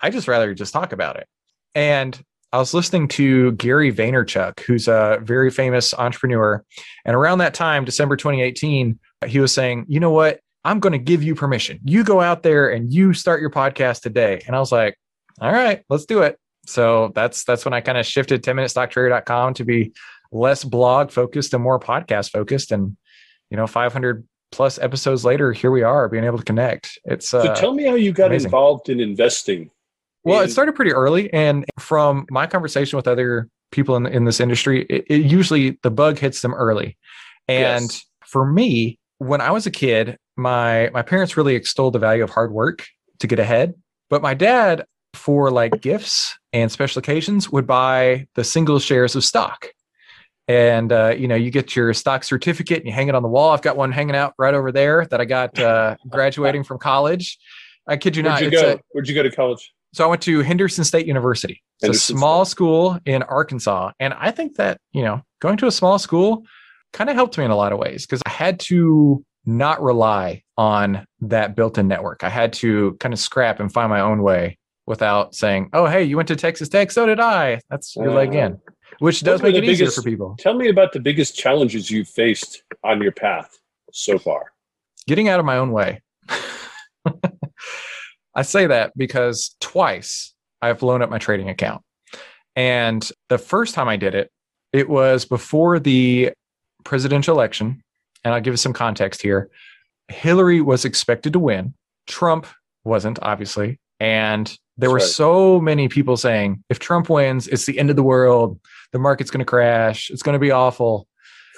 I 0.00 0.10
just 0.10 0.28
rather 0.28 0.54
just 0.54 0.72
talk 0.72 0.92
about 0.92 1.16
it. 1.16 1.26
And 1.74 2.20
I 2.52 2.58
was 2.58 2.74
listening 2.74 3.06
to 3.08 3.52
Gary 3.52 3.92
Vaynerchuk, 3.92 4.60
who's 4.60 4.88
a 4.88 5.18
very 5.22 5.50
famous 5.50 5.94
entrepreneur. 5.94 6.64
And 7.04 7.14
around 7.14 7.38
that 7.38 7.54
time, 7.54 7.84
December 7.84 8.16
2018, 8.16 8.98
he 9.26 9.38
was 9.38 9.52
saying, 9.52 9.86
you 9.88 10.00
know 10.00 10.10
what? 10.10 10.40
I'm 10.64 10.80
going 10.80 10.92
to 10.92 10.98
give 10.98 11.22
you 11.22 11.34
permission. 11.34 11.78
You 11.84 12.02
go 12.04 12.20
out 12.20 12.42
there 12.42 12.70
and 12.70 12.92
you 12.92 13.14
start 13.14 13.40
your 13.40 13.50
podcast 13.50 14.02
today. 14.02 14.42
And 14.46 14.56
I 14.56 14.58
was 14.58 14.72
like, 14.72 14.98
all 15.40 15.52
right, 15.52 15.82
let's 15.88 16.06
do 16.06 16.22
it. 16.22 16.38
So 16.66 17.12
that's 17.14 17.44
that's 17.44 17.64
when 17.64 17.74
I 17.74 17.80
kind 17.80 17.98
of 17.98 18.06
shifted 18.06 18.42
10minutestocktrader.com 18.42 19.54
to 19.54 19.64
be 19.64 19.92
less 20.32 20.64
blog 20.64 21.10
focused 21.10 21.54
and 21.54 21.62
more 21.62 21.80
podcast 21.80 22.30
focused. 22.30 22.70
And, 22.70 22.96
you 23.50 23.56
know, 23.56 23.66
500 23.66 24.26
plus 24.52 24.78
episodes 24.78 25.24
later, 25.24 25.52
here 25.52 25.70
we 25.70 25.82
are 25.82 26.08
being 26.08 26.24
able 26.24 26.38
to 26.38 26.44
connect. 26.44 26.98
It's 27.04 27.32
uh, 27.32 27.42
so 27.42 27.54
tell 27.54 27.74
me 27.74 27.84
how 27.84 27.94
you 27.94 28.12
got 28.12 28.26
amazing. 28.26 28.46
involved 28.46 28.88
in 28.88 29.00
investing 29.00 29.70
well, 30.24 30.40
it 30.40 30.50
started 30.50 30.74
pretty 30.74 30.92
early, 30.92 31.32
and 31.32 31.64
from 31.78 32.26
my 32.30 32.46
conversation 32.46 32.96
with 32.96 33.08
other 33.08 33.48
people 33.72 33.96
in 33.96 34.06
in 34.06 34.24
this 34.24 34.40
industry, 34.40 34.84
it, 34.90 35.04
it 35.08 35.22
usually 35.22 35.78
the 35.82 35.90
bug 35.90 36.18
hits 36.18 36.42
them 36.42 36.52
early. 36.54 36.98
And 37.48 37.84
yes. 37.84 38.04
for 38.26 38.44
me, 38.44 38.98
when 39.18 39.40
I 39.40 39.50
was 39.50 39.66
a 39.66 39.70
kid, 39.70 40.18
my 40.36 40.90
my 40.92 41.02
parents 41.02 41.36
really 41.36 41.54
extolled 41.54 41.94
the 41.94 41.98
value 41.98 42.22
of 42.22 42.30
hard 42.30 42.52
work 42.52 42.86
to 43.20 43.26
get 43.26 43.38
ahead. 43.38 43.74
But 44.10 44.22
my 44.22 44.34
dad, 44.34 44.84
for 45.14 45.50
like 45.50 45.80
gifts 45.80 46.38
and 46.52 46.70
special 46.70 46.98
occasions, 46.98 47.50
would 47.50 47.66
buy 47.66 48.26
the 48.34 48.44
single 48.44 48.78
shares 48.78 49.16
of 49.16 49.24
stock. 49.24 49.68
And 50.48 50.92
uh, 50.92 51.14
you 51.16 51.28
know, 51.28 51.36
you 51.36 51.50
get 51.50 51.76
your 51.76 51.94
stock 51.94 52.24
certificate 52.24 52.78
and 52.78 52.86
you 52.86 52.92
hang 52.92 53.08
it 53.08 53.14
on 53.14 53.22
the 53.22 53.28
wall. 53.28 53.52
I've 53.52 53.62
got 53.62 53.76
one 53.76 53.92
hanging 53.92 54.16
out 54.16 54.34
right 54.38 54.54
over 54.54 54.72
there 54.72 55.06
that 55.06 55.20
I 55.20 55.24
got 55.24 55.58
uh, 55.58 55.96
graduating 56.08 56.64
from 56.64 56.78
college. 56.78 57.38
I 57.86 57.96
kid 57.96 58.16
you 58.16 58.22
Where'd 58.22 58.42
not. 58.42 58.42
You 58.42 58.50
go? 58.50 58.72
A, 58.72 58.80
Where'd 58.92 59.08
you 59.08 59.14
go 59.14 59.22
to 59.22 59.30
college? 59.30 59.72
So 59.92 60.04
I 60.04 60.06
went 60.08 60.22
to 60.22 60.40
Henderson 60.40 60.84
State 60.84 61.06
University. 61.06 61.62
It's 61.76 61.82
Henderson 61.82 62.16
a 62.16 62.18
small 62.18 62.44
State. 62.44 62.50
school 62.50 62.98
in 63.06 63.22
Arkansas. 63.24 63.92
And 63.98 64.14
I 64.14 64.30
think 64.30 64.56
that, 64.56 64.78
you 64.92 65.02
know, 65.02 65.22
going 65.40 65.56
to 65.58 65.66
a 65.66 65.72
small 65.72 65.98
school 65.98 66.44
kind 66.92 67.10
of 67.10 67.16
helped 67.16 67.38
me 67.38 67.44
in 67.44 67.50
a 67.50 67.56
lot 67.56 67.72
of 67.72 67.78
ways 67.78 68.06
because 68.06 68.22
I 68.26 68.30
had 68.30 68.60
to 68.60 69.24
not 69.46 69.82
rely 69.82 70.42
on 70.56 71.06
that 71.20 71.56
built 71.56 71.78
in 71.78 71.88
network. 71.88 72.22
I 72.22 72.28
had 72.28 72.52
to 72.54 72.96
kind 73.00 73.12
of 73.12 73.18
scrap 73.18 73.58
and 73.58 73.72
find 73.72 73.90
my 73.90 74.00
own 74.00 74.22
way 74.22 74.58
without 74.90 75.36
saying, 75.36 75.70
oh, 75.72 75.86
hey, 75.86 76.02
you 76.02 76.16
went 76.16 76.26
to 76.28 76.36
Texas 76.36 76.68
Tech. 76.68 76.90
So 76.90 77.06
did 77.06 77.20
I. 77.20 77.60
That's 77.70 77.94
your 77.94 78.10
uh, 78.10 78.14
leg 78.14 78.34
in, 78.34 78.58
which 78.98 79.20
does 79.20 79.40
make 79.40 79.54
it 79.54 79.60
biggest, 79.60 79.80
easier 79.80 79.90
for 79.92 80.02
people. 80.02 80.34
Tell 80.38 80.54
me 80.54 80.68
about 80.68 80.92
the 80.92 80.98
biggest 80.98 81.36
challenges 81.36 81.90
you've 81.90 82.08
faced 82.08 82.64
on 82.82 83.00
your 83.00 83.12
path 83.12 83.56
so 83.92 84.18
far. 84.18 84.52
Getting 85.06 85.28
out 85.28 85.38
of 85.38 85.46
my 85.46 85.56
own 85.56 85.70
way. 85.70 86.02
I 88.34 88.42
say 88.42 88.66
that 88.66 88.92
because 88.96 89.54
twice 89.60 90.34
I've 90.60 90.80
blown 90.80 91.02
up 91.02 91.08
my 91.08 91.18
trading 91.18 91.48
account. 91.48 91.82
And 92.56 93.08
the 93.28 93.38
first 93.38 93.74
time 93.74 93.88
I 93.88 93.96
did 93.96 94.16
it, 94.16 94.30
it 94.72 94.88
was 94.88 95.24
before 95.24 95.78
the 95.78 96.32
presidential 96.84 97.34
election. 97.36 97.80
And 98.24 98.34
I'll 98.34 98.40
give 98.40 98.52
you 98.52 98.58
some 98.58 98.72
context 98.72 99.22
here. 99.22 99.50
Hillary 100.08 100.60
was 100.60 100.84
expected 100.84 101.32
to 101.34 101.38
win. 101.38 101.74
Trump 102.08 102.48
wasn't, 102.82 103.20
obviously. 103.22 103.78
And 104.00 104.46
there 104.78 104.88
That's 104.88 104.92
were 104.92 104.98
right. 104.98 105.06
so 105.06 105.60
many 105.60 105.88
people 105.88 106.16
saying, 106.16 106.64
if 106.70 106.78
Trump 106.78 107.08
wins, 107.10 107.46
it's 107.46 107.66
the 107.66 107.78
end 107.78 107.90
of 107.90 107.96
the 107.96 108.02
world. 108.02 108.58
The 108.92 108.98
market's 108.98 109.30
going 109.30 109.40
to 109.40 109.44
crash. 109.44 110.10
It's 110.10 110.22
going 110.22 110.32
to 110.32 110.40
be 110.40 110.50
awful. 110.50 111.06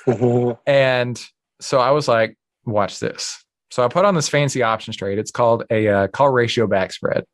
and 0.67 1.25
so 1.61 1.79
I 1.79 1.93
was 1.93 2.09
like, 2.09 2.37
watch 2.65 2.99
this. 2.99 3.43
So 3.71 3.83
I 3.83 3.89
put 3.89 4.05
on 4.05 4.15
this 4.15 4.29
fancy 4.29 4.63
options 4.63 4.97
trade. 4.97 5.19
It's 5.19 5.31
called 5.31 5.65
a 5.71 5.89
uh, 5.89 6.09
call 6.09 6.31
ratio 6.31 6.67
back 6.67 6.93
spread. 6.93 7.25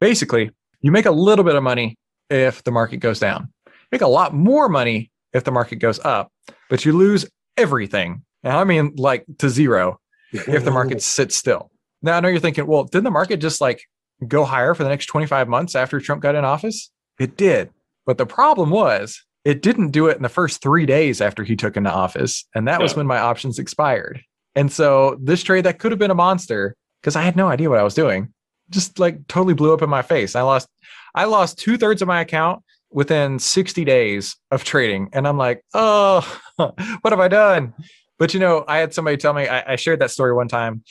Basically, 0.00 0.50
you 0.80 0.92
make 0.92 1.06
a 1.06 1.10
little 1.10 1.44
bit 1.44 1.56
of 1.56 1.62
money 1.62 1.96
if 2.30 2.62
the 2.64 2.70
market 2.70 2.98
goes 2.98 3.18
down. 3.18 3.52
Make 3.90 4.02
a 4.02 4.06
lot 4.06 4.34
more 4.34 4.68
money 4.68 5.10
if 5.32 5.44
the 5.44 5.50
market 5.50 5.76
goes 5.76 5.98
up, 6.00 6.30
but 6.68 6.84
you 6.84 6.92
lose 6.92 7.26
everything. 7.56 8.22
And 8.42 8.52
I 8.52 8.64
mean 8.64 8.94
like 8.96 9.24
to 9.38 9.48
zero 9.48 9.98
if 10.32 10.64
the 10.64 10.70
market 10.70 11.02
sits 11.02 11.36
still. 11.36 11.70
Now 12.02 12.16
I 12.16 12.20
know 12.20 12.28
you're 12.28 12.40
thinking, 12.40 12.66
well, 12.66 12.84
didn't 12.84 13.04
the 13.04 13.10
market 13.10 13.38
just 13.38 13.60
like 13.60 13.82
go 14.28 14.44
higher 14.44 14.74
for 14.74 14.82
the 14.82 14.88
next 14.88 15.06
25 15.06 15.48
months 15.48 15.74
after 15.74 16.00
Trump 16.00 16.22
got 16.22 16.34
in 16.34 16.44
office? 16.44 16.90
It 17.18 17.36
did. 17.36 17.70
But 18.06 18.18
the 18.18 18.26
problem 18.26 18.70
was 18.70 19.22
it 19.44 19.62
didn't 19.62 19.90
do 19.90 20.06
it 20.06 20.16
in 20.16 20.22
the 20.22 20.28
first 20.28 20.62
three 20.62 20.86
days 20.86 21.20
after 21.20 21.44
he 21.44 21.56
took 21.56 21.76
into 21.76 21.90
office. 21.90 22.44
And 22.54 22.68
that 22.68 22.80
was 22.80 22.94
when 22.94 23.06
my 23.06 23.18
options 23.18 23.58
expired. 23.58 24.22
And 24.54 24.70
so 24.70 25.18
this 25.20 25.42
trade 25.42 25.64
that 25.64 25.78
could 25.78 25.92
have 25.92 25.98
been 25.98 26.10
a 26.10 26.16
monster 26.16 26.76
because 27.00 27.16
I 27.16 27.22
had 27.22 27.36
no 27.36 27.48
idea 27.48 27.68
what 27.68 27.78
I 27.78 27.82
was 27.82 27.94
doing, 27.94 28.32
just 28.70 28.98
like 28.98 29.26
totally 29.26 29.54
blew 29.54 29.72
up 29.72 29.82
in 29.82 29.90
my 29.90 30.02
face. 30.02 30.36
I 30.36 30.42
lost, 30.42 30.68
I 31.14 31.24
lost 31.24 31.58
two 31.58 31.76
thirds 31.76 32.02
of 32.02 32.08
my 32.08 32.20
account 32.20 32.62
within 32.90 33.38
60 33.38 33.84
days 33.84 34.36
of 34.50 34.64
trading. 34.64 35.08
And 35.12 35.26
I'm 35.26 35.38
like, 35.38 35.64
oh, 35.74 36.20
what 36.56 37.12
have 37.12 37.20
I 37.20 37.28
done? 37.28 37.74
But 38.18 38.34
you 38.34 38.40
know, 38.40 38.64
I 38.68 38.78
had 38.78 38.94
somebody 38.94 39.16
tell 39.16 39.32
me, 39.32 39.48
I, 39.48 39.72
I 39.72 39.76
shared 39.76 40.00
that 40.00 40.10
story 40.10 40.32
one 40.32 40.46
time, 40.48 40.84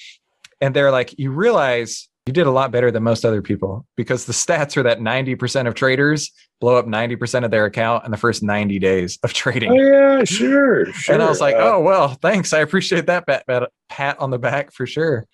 and 0.59 0.75
they're 0.75 0.91
like, 0.91 1.17
you 1.17 1.31
realize 1.31 2.09
you 2.27 2.33
did 2.33 2.45
a 2.45 2.51
lot 2.51 2.71
better 2.71 2.91
than 2.91 3.01
most 3.03 3.25
other 3.25 3.41
people 3.41 3.85
because 3.97 4.25
the 4.25 4.33
stats 4.33 4.77
are 4.77 4.83
that 4.83 4.99
90% 4.99 5.67
of 5.67 5.73
traders 5.73 6.31
blow 6.59 6.75
up 6.75 6.85
90% 6.85 7.43
of 7.43 7.49
their 7.49 7.65
account 7.65 8.05
in 8.05 8.11
the 8.11 8.17
first 8.17 8.43
90 8.43 8.77
days 8.77 9.17
of 9.23 9.33
trading. 9.33 9.71
Oh, 9.71 9.75
yeah, 9.75 10.23
sure, 10.23 10.85
sure. 10.93 11.15
And 11.15 11.23
I 11.23 11.29
was 11.29 11.41
like, 11.41 11.55
uh, 11.55 11.73
oh, 11.73 11.79
well, 11.81 12.09
thanks. 12.09 12.53
I 12.53 12.59
appreciate 12.59 13.07
that 13.07 13.25
pat, 13.25 13.47
pat, 13.47 13.71
pat, 13.89 14.19
on 14.19 14.29
the 14.29 14.37
back 14.37 14.71
for 14.71 14.85
sure. 14.85 15.25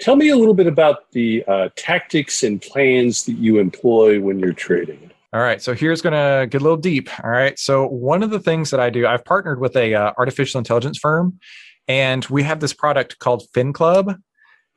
Tell 0.00 0.16
me 0.16 0.30
a 0.30 0.36
little 0.36 0.54
bit 0.54 0.66
about 0.66 1.10
the 1.12 1.44
uh, 1.46 1.68
tactics 1.76 2.42
and 2.42 2.60
plans 2.62 3.26
that 3.26 3.34
you 3.34 3.58
employ 3.58 4.18
when 4.18 4.38
you're 4.38 4.54
trading. 4.54 5.10
All 5.34 5.42
right, 5.42 5.60
so 5.62 5.74
here's 5.74 6.00
going 6.00 6.14
to 6.14 6.46
get 6.46 6.62
a 6.62 6.64
little 6.64 6.78
deep. 6.78 7.10
All 7.22 7.30
right, 7.30 7.56
so 7.58 7.86
one 7.86 8.22
of 8.22 8.30
the 8.30 8.40
things 8.40 8.70
that 8.70 8.80
I 8.80 8.88
do, 8.88 9.06
I've 9.06 9.24
partnered 9.26 9.60
with 9.60 9.76
a 9.76 9.94
uh, 9.94 10.12
artificial 10.16 10.58
intelligence 10.58 10.98
firm, 10.98 11.38
and 11.86 12.24
we 12.26 12.42
have 12.44 12.60
this 12.60 12.72
product 12.72 13.18
called 13.18 13.44
FinClub, 13.54 14.16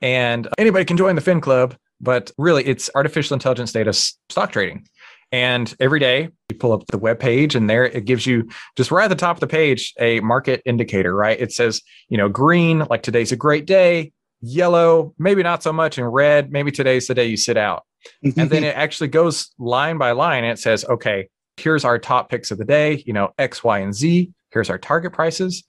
and 0.04 0.46
anybody 0.58 0.84
can 0.84 0.98
join 0.98 1.14
the 1.14 1.22
Fin 1.22 1.40
Club, 1.40 1.74
but 1.98 2.30
really 2.36 2.62
it's 2.64 2.90
artificial 2.94 3.34
intelligence 3.34 3.72
data 3.72 3.92
stock 3.94 4.52
trading. 4.52 4.86
And 5.32 5.74
every 5.80 5.98
day 5.98 6.28
you 6.50 6.58
pull 6.58 6.72
up 6.72 6.86
the 6.88 6.98
web 6.98 7.18
page 7.18 7.54
and 7.54 7.68
there 7.68 7.86
it 7.86 8.04
gives 8.04 8.26
you 8.26 8.46
just 8.76 8.90
right 8.90 9.06
at 9.06 9.08
the 9.08 9.16
top 9.16 9.36
of 9.36 9.40
the 9.40 9.46
page 9.46 9.94
a 9.98 10.20
market 10.20 10.60
indicator, 10.66 11.16
right? 11.16 11.40
It 11.40 11.52
says, 11.52 11.80
you 12.10 12.18
know, 12.18 12.28
green, 12.28 12.80
like 12.90 13.02
today's 13.02 13.32
a 13.32 13.36
great 13.36 13.66
day, 13.66 14.12
yellow, 14.42 15.14
maybe 15.18 15.42
not 15.42 15.62
so 15.62 15.72
much, 15.72 15.96
and 15.96 16.12
red, 16.12 16.52
maybe 16.52 16.70
today's 16.70 17.06
the 17.06 17.14
day 17.14 17.24
you 17.26 17.38
sit 17.38 17.56
out. 17.56 17.84
Mm-hmm. 18.22 18.38
and 18.38 18.50
then 18.50 18.64
it 18.64 18.76
actually 18.76 19.08
goes 19.08 19.54
line 19.58 19.96
by 19.96 20.12
line 20.12 20.44
and 20.44 20.52
it 20.52 20.60
says, 20.60 20.84
okay, 20.84 21.28
here's 21.56 21.86
our 21.86 21.98
top 21.98 22.28
picks 22.28 22.50
of 22.50 22.58
the 22.58 22.66
day, 22.66 23.02
you 23.06 23.14
know, 23.14 23.30
X, 23.38 23.64
Y, 23.64 23.78
and 23.78 23.94
Z. 23.94 24.30
Here's 24.50 24.68
our 24.68 24.76
target 24.76 25.14
prices 25.14 25.64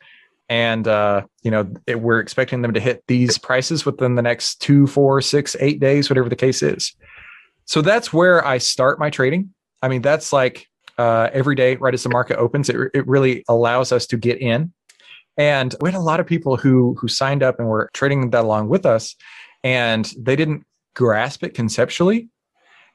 and 0.49 0.87
uh, 0.87 1.21
you 1.43 1.51
know 1.51 1.71
it, 1.87 2.01
we're 2.01 2.19
expecting 2.19 2.61
them 2.61 2.73
to 2.73 2.79
hit 2.79 3.03
these 3.07 3.37
prices 3.37 3.85
within 3.85 4.15
the 4.15 4.21
next 4.21 4.61
two, 4.61 4.87
four, 4.87 5.21
six, 5.21 5.55
eight 5.59 5.79
days, 5.79 6.09
whatever 6.09 6.29
the 6.29 6.35
case 6.35 6.61
is. 6.61 6.95
So 7.65 7.81
that's 7.81 8.13
where 8.13 8.45
I 8.45 8.59
start 8.59 8.99
my 8.99 9.09
trading. 9.09 9.53
I 9.81 9.87
mean, 9.87 10.01
that's 10.01 10.31
like 10.31 10.67
uh, 10.97 11.29
every 11.33 11.55
day, 11.55 11.75
right 11.75 11.93
as 11.93 12.03
the 12.03 12.09
market 12.09 12.37
opens, 12.37 12.69
it, 12.69 12.77
it 12.93 13.07
really 13.07 13.43
allows 13.47 13.91
us 13.91 14.05
to 14.07 14.17
get 14.17 14.39
in. 14.39 14.71
And 15.37 15.75
we 15.81 15.91
had 15.91 15.97
a 15.97 16.01
lot 16.01 16.19
of 16.19 16.25
people 16.25 16.55
who 16.55 16.95
who 16.99 17.07
signed 17.07 17.43
up 17.43 17.59
and 17.59 17.67
were 17.67 17.89
trading 17.93 18.29
that 18.29 18.43
along 18.43 18.69
with 18.69 18.85
us, 18.85 19.15
and 19.63 20.05
they 20.17 20.35
didn't 20.35 20.65
grasp 20.95 21.43
it 21.43 21.53
conceptually. 21.53 22.29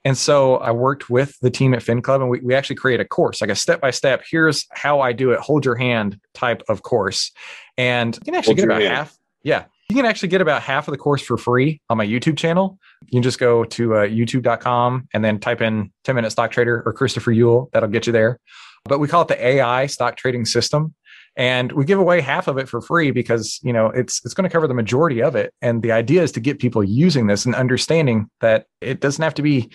And 0.05 0.17
so 0.17 0.57
I 0.57 0.71
worked 0.71 1.11
with 1.11 1.39
the 1.41 1.51
team 1.51 1.75
at 1.75 1.83
Fin 1.83 2.01
Club 2.01 2.21
and 2.21 2.31
we, 2.31 2.41
we 2.41 2.55
actually 2.55 2.77
create 2.77 3.01
a 3.01 3.05
course, 3.05 3.41
like 3.41 3.51
a 3.51 3.55
step 3.55 3.81
by 3.81 3.91
step. 3.91 4.23
Here's 4.29 4.67
how 4.73 5.01
I 5.01 5.13
do 5.13 5.33
it, 5.33 5.41
hold 5.41 5.65
your 5.65 5.75
hand 5.75 6.19
type 6.35 6.63
of 6.69 6.83
course. 6.83 7.33
And 7.77 8.17
you 8.17 8.33
can 8.33 8.35
actually 8.35 8.53
hold 8.53 8.57
get 8.59 8.65
about 8.65 8.83
hand. 8.83 8.95
half. 8.95 9.19
Yeah. 9.43 9.65
You 9.89 9.97
can 9.97 10.07
actually 10.07 10.29
get 10.29 10.41
about 10.41 10.63
half 10.63 10.87
of 10.87 10.93
the 10.93 10.99
course 10.99 11.21
for 11.21 11.37
free 11.37 11.81
on 11.91 11.99
my 11.99 12.07
YouTube 12.07 12.39
channel. 12.39 12.79
You 13.03 13.17
can 13.17 13.23
just 13.23 13.39
go 13.39 13.65
to 13.65 13.97
uh, 13.97 14.07
youtube.com 14.07 15.09
and 15.13 15.25
then 15.25 15.41
type 15.41 15.61
in 15.61 15.93
10 16.05 16.15
minute 16.15 16.31
stock 16.31 16.51
trader 16.51 16.83
or 16.87 16.93
Christopher 16.93 17.33
Uhl. 17.33 17.71
That'll 17.73 17.89
get 17.89 18.07
you 18.07 18.13
there. 18.13 18.39
But 18.85 19.01
we 19.01 19.09
call 19.09 19.23
it 19.23 19.29
the 19.29 19.45
AI 19.45 19.87
stock 19.87 20.17
trading 20.17 20.45
system 20.47 20.95
and 21.37 21.73
we 21.73 21.85
give 21.85 21.99
away 21.99 22.21
half 22.21 22.49
of 22.49 22.59
it 22.59 22.69
for 22.69 22.81
free 22.81 23.11
because 23.11 23.61
you 23.63 23.73
know 23.73 23.87
it's 23.87 24.25
it's 24.25 24.35
going 24.35 24.49
to 24.49 24.53
cover 24.53 24.67
the 24.67 24.75
majority 24.75 25.23
of 25.23 25.37
it. 25.37 25.55
And 25.63 25.83
the 25.83 25.93
idea 25.93 26.23
is 26.23 26.33
to 26.33 26.41
get 26.41 26.59
people 26.59 26.83
using 26.83 27.27
this 27.27 27.45
and 27.45 27.55
understanding 27.55 28.29
that 28.41 28.67
it 28.81 29.01
doesn't 29.01 29.23
have 29.23 29.35
to 29.35 29.43
be 29.43 29.71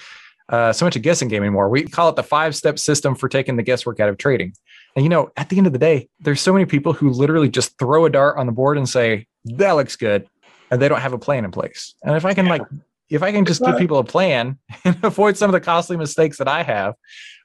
uh, 0.50 0.72
so 0.74 0.86
much 0.86 0.96
a 0.96 1.00
guessing 1.00 1.28
game 1.28 1.42
anymore. 1.42 1.70
We 1.70 1.84
call 1.84 2.10
it 2.10 2.16
the 2.16 2.24
five 2.24 2.56
step 2.56 2.78
system 2.78 3.16
for 3.16 3.30
taking 3.30 3.56
the 3.56 3.64
guesswork 3.64 4.00
out 4.00 4.10
of 4.10 4.18
trading. 4.18 4.54
And 4.96 5.04
you 5.04 5.10
know 5.10 5.32
at 5.38 5.50
the 5.50 5.58
end 5.58 5.68
of 5.68 5.74
the 5.74 5.80
day 5.80 6.10
there's 6.20 6.42
so 6.42 6.54
many 6.54 6.66
people 6.66 6.94
who 6.94 7.10
literally 7.10 7.50
just 7.50 7.78
throw 7.80 8.06
a 8.06 8.10
dart 8.10 8.38
on 8.38 8.46
the 8.46 8.52
board 8.52 8.78
and 8.78 8.88
say 8.88 9.28
that 9.46 9.72
looks 9.72 9.96
good 9.96 10.28
and 10.72 10.82
they 10.82 10.88
don't 10.88 11.02
have 11.02 11.14
a 11.14 11.20
plan 11.20 11.46
in 11.46 11.52
place. 11.52 11.96
And 12.04 12.16
if 12.16 12.26
i 12.26 12.34
can 12.34 12.46
yeah. 12.46 12.52
like 12.52 12.62
if 13.10 13.22
i 13.22 13.32
can 13.32 13.46
just 13.46 13.64
give 13.64 13.78
people 13.78 14.00
a 14.00 14.04
plan 14.04 14.58
and 14.84 14.98
avoid 15.04 15.38
some 15.38 15.50
of 15.50 15.54
the 15.54 15.62
costly 15.62 15.96
mistakes 15.98 16.38
that 16.38 16.48
i 16.48 16.64
have 16.64 16.96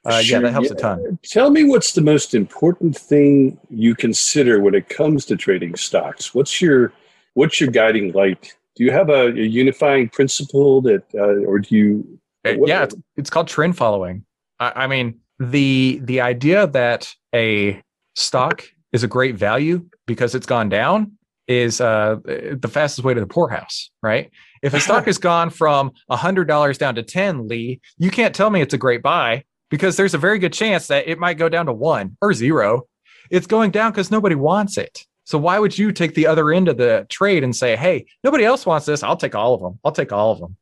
uh, 0.05 0.23
sure, 0.23 0.39
yeah, 0.39 0.43
that 0.43 0.53
helps 0.53 0.69
yeah. 0.69 0.77
a 0.77 0.81
ton. 0.81 1.19
Tell 1.25 1.51
me 1.51 1.65
what's 1.65 1.93
the 1.93 2.01
most 2.01 2.35
important 2.35 2.97
thing 2.97 3.59
you 3.69 3.95
consider 3.95 4.61
when 4.61 4.75
it 4.75 4.89
comes 4.89 5.27
to 5.27 5.37
trading 5.37 5.77
stocks. 5.77 6.35
What's 6.35 6.61
your 6.61 6.93
what's 7.35 7.61
your 7.61 7.71
guiding 7.71 8.13
light? 8.13 8.55
Do 8.77 8.85
you 8.85 8.93
have 8.93 9.11
a, 9.11 9.27
a 9.29 9.33
unifying 9.33 10.09
principle 10.09 10.81
that, 10.83 11.03
uh, 11.15 11.45
or 11.47 11.59
do 11.59 11.77
you? 11.77 12.19
Uh, 12.45 12.55
what, 12.55 12.69
yeah, 12.69 12.85
it's, 12.85 12.95
it's, 13.17 13.31
called 13.31 13.49
trend 13.49 13.77
following. 13.77 14.25
I, 14.59 14.85
I 14.85 14.87
mean, 14.87 15.21
the 15.39 16.01
the 16.03 16.23
idea 16.23 16.67
that 16.69 17.13
a 17.35 17.83
stock 18.15 18.65
is 18.93 19.03
a 19.03 19.09
great 19.09 19.37
value 19.37 19.85
because 20.07 20.35
it's 20.35 20.47
gone 20.47 20.71
down 20.71 21.13
is 21.47 21.81
uh, 21.81 22.17
the 22.25 22.69
fastest 22.71 23.05
way 23.05 23.13
to 23.13 23.21
the 23.21 23.27
poorhouse, 23.27 23.91
right? 24.03 24.31
If 24.63 24.73
a 24.73 24.81
stock 24.81 25.05
has 25.07 25.19
gone 25.19 25.51
from 25.51 25.91
$100 26.11 26.79
down 26.79 26.95
to 26.95 27.03
10, 27.03 27.49
Lee, 27.49 27.81
you 27.99 28.11
can't 28.11 28.35
tell 28.35 28.51
me 28.51 28.61
it's 28.61 28.73
a 28.73 28.79
great 28.79 29.03
buy 29.03 29.45
because 29.71 29.97
there's 29.97 30.15
a 30.15 30.19
very 30.19 30.39
good 30.39 30.53
chance 30.53 30.89
that 30.89 31.09
it 31.09 31.19
might 31.19 31.39
go 31.39 31.49
down 31.49 31.67
to 31.67 31.73
one 31.73 32.17
or 32.21 32.35
zero. 32.35 32.87
It's 33.31 33.47
going 33.47 33.71
down 33.71 33.93
because 33.93 34.11
nobody 34.11 34.35
wants 34.35 34.77
it. 34.77 35.07
So 35.25 35.39
why 35.39 35.59
would 35.59 35.79
you 35.79 35.93
take 35.93 36.15
the 36.15 36.27
other 36.27 36.51
end 36.51 36.69
of 36.69 36.77
the 36.77 37.07
trade 37.09 37.45
and 37.45 37.55
say, 37.55 37.77
hey, 37.77 38.07
nobody 38.25 38.45
else 38.45 38.67
wants 38.67 38.87
this. 38.87 39.03
I'll 39.03 39.17
take 39.17 39.35
all 39.35 39.55
of 39.55 39.61
them. 39.61 39.79
I'll 39.85 39.93
take 39.93 40.13
all 40.13 40.33
of 40.33 40.41
them. 40.41 40.57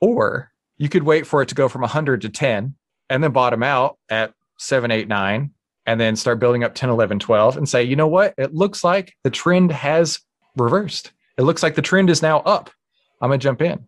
Or 0.00 0.50
you 0.76 0.88
could 0.88 1.04
wait 1.04 1.26
for 1.26 1.40
it 1.42 1.48
to 1.50 1.54
go 1.54 1.68
from 1.68 1.82
100 1.82 2.22
to 2.22 2.28
10 2.28 2.74
and 3.08 3.22
then 3.22 3.30
bottom 3.30 3.62
out 3.62 3.98
at 4.08 4.34
7, 4.58 4.90
8, 4.90 5.06
9, 5.06 5.50
and 5.86 6.00
then 6.00 6.16
start 6.16 6.40
building 6.40 6.64
up 6.64 6.74
10, 6.74 6.90
11, 6.90 7.20
12 7.20 7.56
and 7.56 7.68
say, 7.68 7.84
you 7.84 7.94
know 7.94 8.08
what? 8.08 8.34
It 8.36 8.52
looks 8.52 8.82
like 8.82 9.14
the 9.22 9.30
trend 9.30 9.70
has 9.70 10.20
reversed. 10.56 11.12
It 11.38 11.42
looks 11.42 11.62
like 11.62 11.76
the 11.76 11.82
trend 11.82 12.10
is 12.10 12.22
now 12.22 12.40
up. 12.40 12.70
I'm 13.20 13.28
going 13.28 13.38
to 13.38 13.44
jump 13.44 13.62
in. 13.62 13.86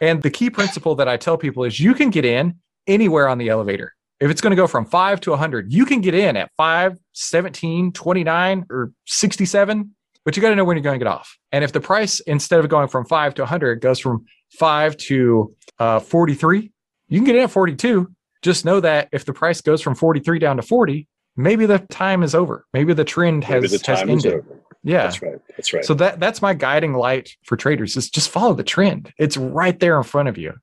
And 0.00 0.22
the 0.22 0.30
key 0.30 0.50
principle 0.50 0.96
that 0.96 1.08
I 1.08 1.16
tell 1.16 1.38
people 1.38 1.64
is 1.64 1.78
you 1.78 1.94
can 1.94 2.10
get 2.10 2.24
in 2.24 2.56
anywhere 2.86 3.28
on 3.28 3.38
the 3.38 3.48
elevator. 3.48 3.94
If 4.18 4.30
it's 4.30 4.40
going 4.40 4.52
to 4.52 4.56
go 4.56 4.66
from 4.66 4.86
five 4.86 5.20
to 5.22 5.30
100, 5.30 5.72
you 5.72 5.84
can 5.84 6.00
get 6.00 6.14
in 6.14 6.36
at 6.36 6.50
5, 6.56 6.98
17, 7.12 7.92
29, 7.92 8.66
or 8.70 8.92
67, 9.06 9.94
but 10.24 10.36
you 10.36 10.42
got 10.42 10.50
to 10.50 10.56
know 10.56 10.64
when 10.64 10.76
you're 10.76 10.82
going 10.82 10.98
to 10.98 11.04
get 11.04 11.10
off. 11.10 11.36
And 11.52 11.62
if 11.62 11.72
the 11.72 11.80
price, 11.80 12.20
instead 12.20 12.60
of 12.60 12.68
going 12.68 12.88
from 12.88 13.04
5 13.04 13.34
to 13.34 13.42
100, 13.42 13.80
goes 13.80 13.98
from 13.98 14.24
5 14.58 14.96
to 14.96 15.54
uh, 15.78 16.00
43, 16.00 16.72
you 17.08 17.18
can 17.18 17.24
get 17.24 17.36
in 17.36 17.42
at 17.42 17.50
42. 17.50 18.10
Just 18.42 18.64
know 18.64 18.80
that 18.80 19.08
if 19.12 19.24
the 19.24 19.34
price 19.34 19.60
goes 19.60 19.82
from 19.82 19.94
43 19.94 20.38
down 20.38 20.56
to 20.56 20.62
40, 20.62 21.06
maybe 21.36 21.66
the 21.66 21.78
time 21.78 22.22
is 22.22 22.34
over. 22.34 22.64
Maybe 22.72 22.94
the 22.94 23.04
trend 23.04 23.44
has, 23.44 23.62
maybe 23.62 23.76
the 23.76 23.86
has 23.86 24.00
ended. 24.02 24.44
Yeah. 24.82 25.02
That's 25.02 25.20
right. 25.20 25.38
That's 25.56 25.72
right. 25.72 25.84
So 25.84 25.94
that 25.94 26.20
that's 26.20 26.40
my 26.40 26.54
guiding 26.54 26.94
light 26.94 27.30
for 27.44 27.56
traders 27.56 27.96
is 27.96 28.08
just 28.08 28.30
follow 28.30 28.54
the 28.54 28.62
trend. 28.62 29.12
It's 29.18 29.36
right 29.36 29.78
there 29.80 29.96
in 29.98 30.04
front 30.04 30.28
of 30.28 30.38
you. 30.38 30.54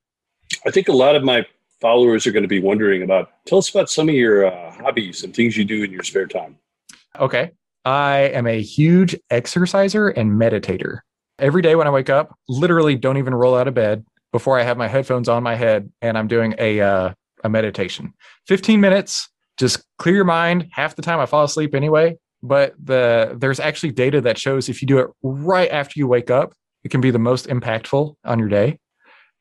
I 0.66 0.72
think 0.72 0.88
a 0.88 0.94
lot 0.94 1.16
of 1.16 1.24
my 1.24 1.46
followers 1.84 2.26
are 2.26 2.32
going 2.32 2.44
to 2.44 2.48
be 2.50 2.62
wondering 2.62 3.04
about. 3.04 3.30
Tell 3.46 3.58
us 3.58 3.70
about 3.70 3.90
some 3.90 4.08
of 4.08 4.16
your 4.16 4.46
uh, 4.46 4.72
hobbies 4.72 5.24
and 5.24 5.36
things 5.36 5.58
you 5.58 5.66
do 5.66 5.84
in 5.84 5.92
your 5.92 6.02
spare 6.02 6.26
time. 6.28 6.58
Okay. 7.20 7.52
I 7.84 8.20
am 8.34 8.48
a 8.48 8.62
huge 8.62 9.16
exerciser 9.30 10.08
and 10.08 10.32
meditator. 10.32 11.00
Every 11.40 11.62
day 11.62 11.76
when 11.76 11.86
I 11.86 11.90
wake 11.90 12.10
up, 12.10 12.34
literally 12.48 12.96
don't 12.96 13.18
even 13.18 13.36
roll 13.36 13.56
out 13.56 13.68
of 13.68 13.74
bed 13.74 14.06
before 14.32 14.58
I 14.58 14.64
have 14.64 14.78
my 14.78 14.88
headphones 14.88 15.28
on 15.28 15.44
my 15.44 15.56
head 15.56 15.92
and 16.02 16.18
I'm 16.18 16.30
doing 16.30 16.56
a 16.58 16.80
uh, 16.80 17.14
a 17.44 17.50
meditation. 17.50 18.14
15 18.48 18.80
minutes, 18.80 19.30
just 19.58 19.84
clear 19.98 20.16
your 20.16 20.24
mind. 20.24 20.70
Half 20.72 20.96
the 20.96 21.02
time 21.02 21.20
I 21.20 21.26
fall 21.26 21.44
asleep 21.44 21.76
anyway, 21.76 22.16
but 22.42 22.74
the 22.82 23.36
there's 23.38 23.60
actually 23.60 23.92
data 23.92 24.22
that 24.22 24.38
shows 24.38 24.70
if 24.70 24.82
you 24.82 24.88
do 24.88 25.00
it 25.00 25.10
right 25.22 25.70
after 25.70 26.00
you 26.00 26.08
wake 26.08 26.32
up, 26.32 26.54
it 26.86 26.92
can 26.92 27.02
be 27.02 27.12
the 27.12 27.20
most 27.20 27.48
impactful 27.48 28.16
on 28.24 28.40
your 28.40 28.48
day. 28.48 28.80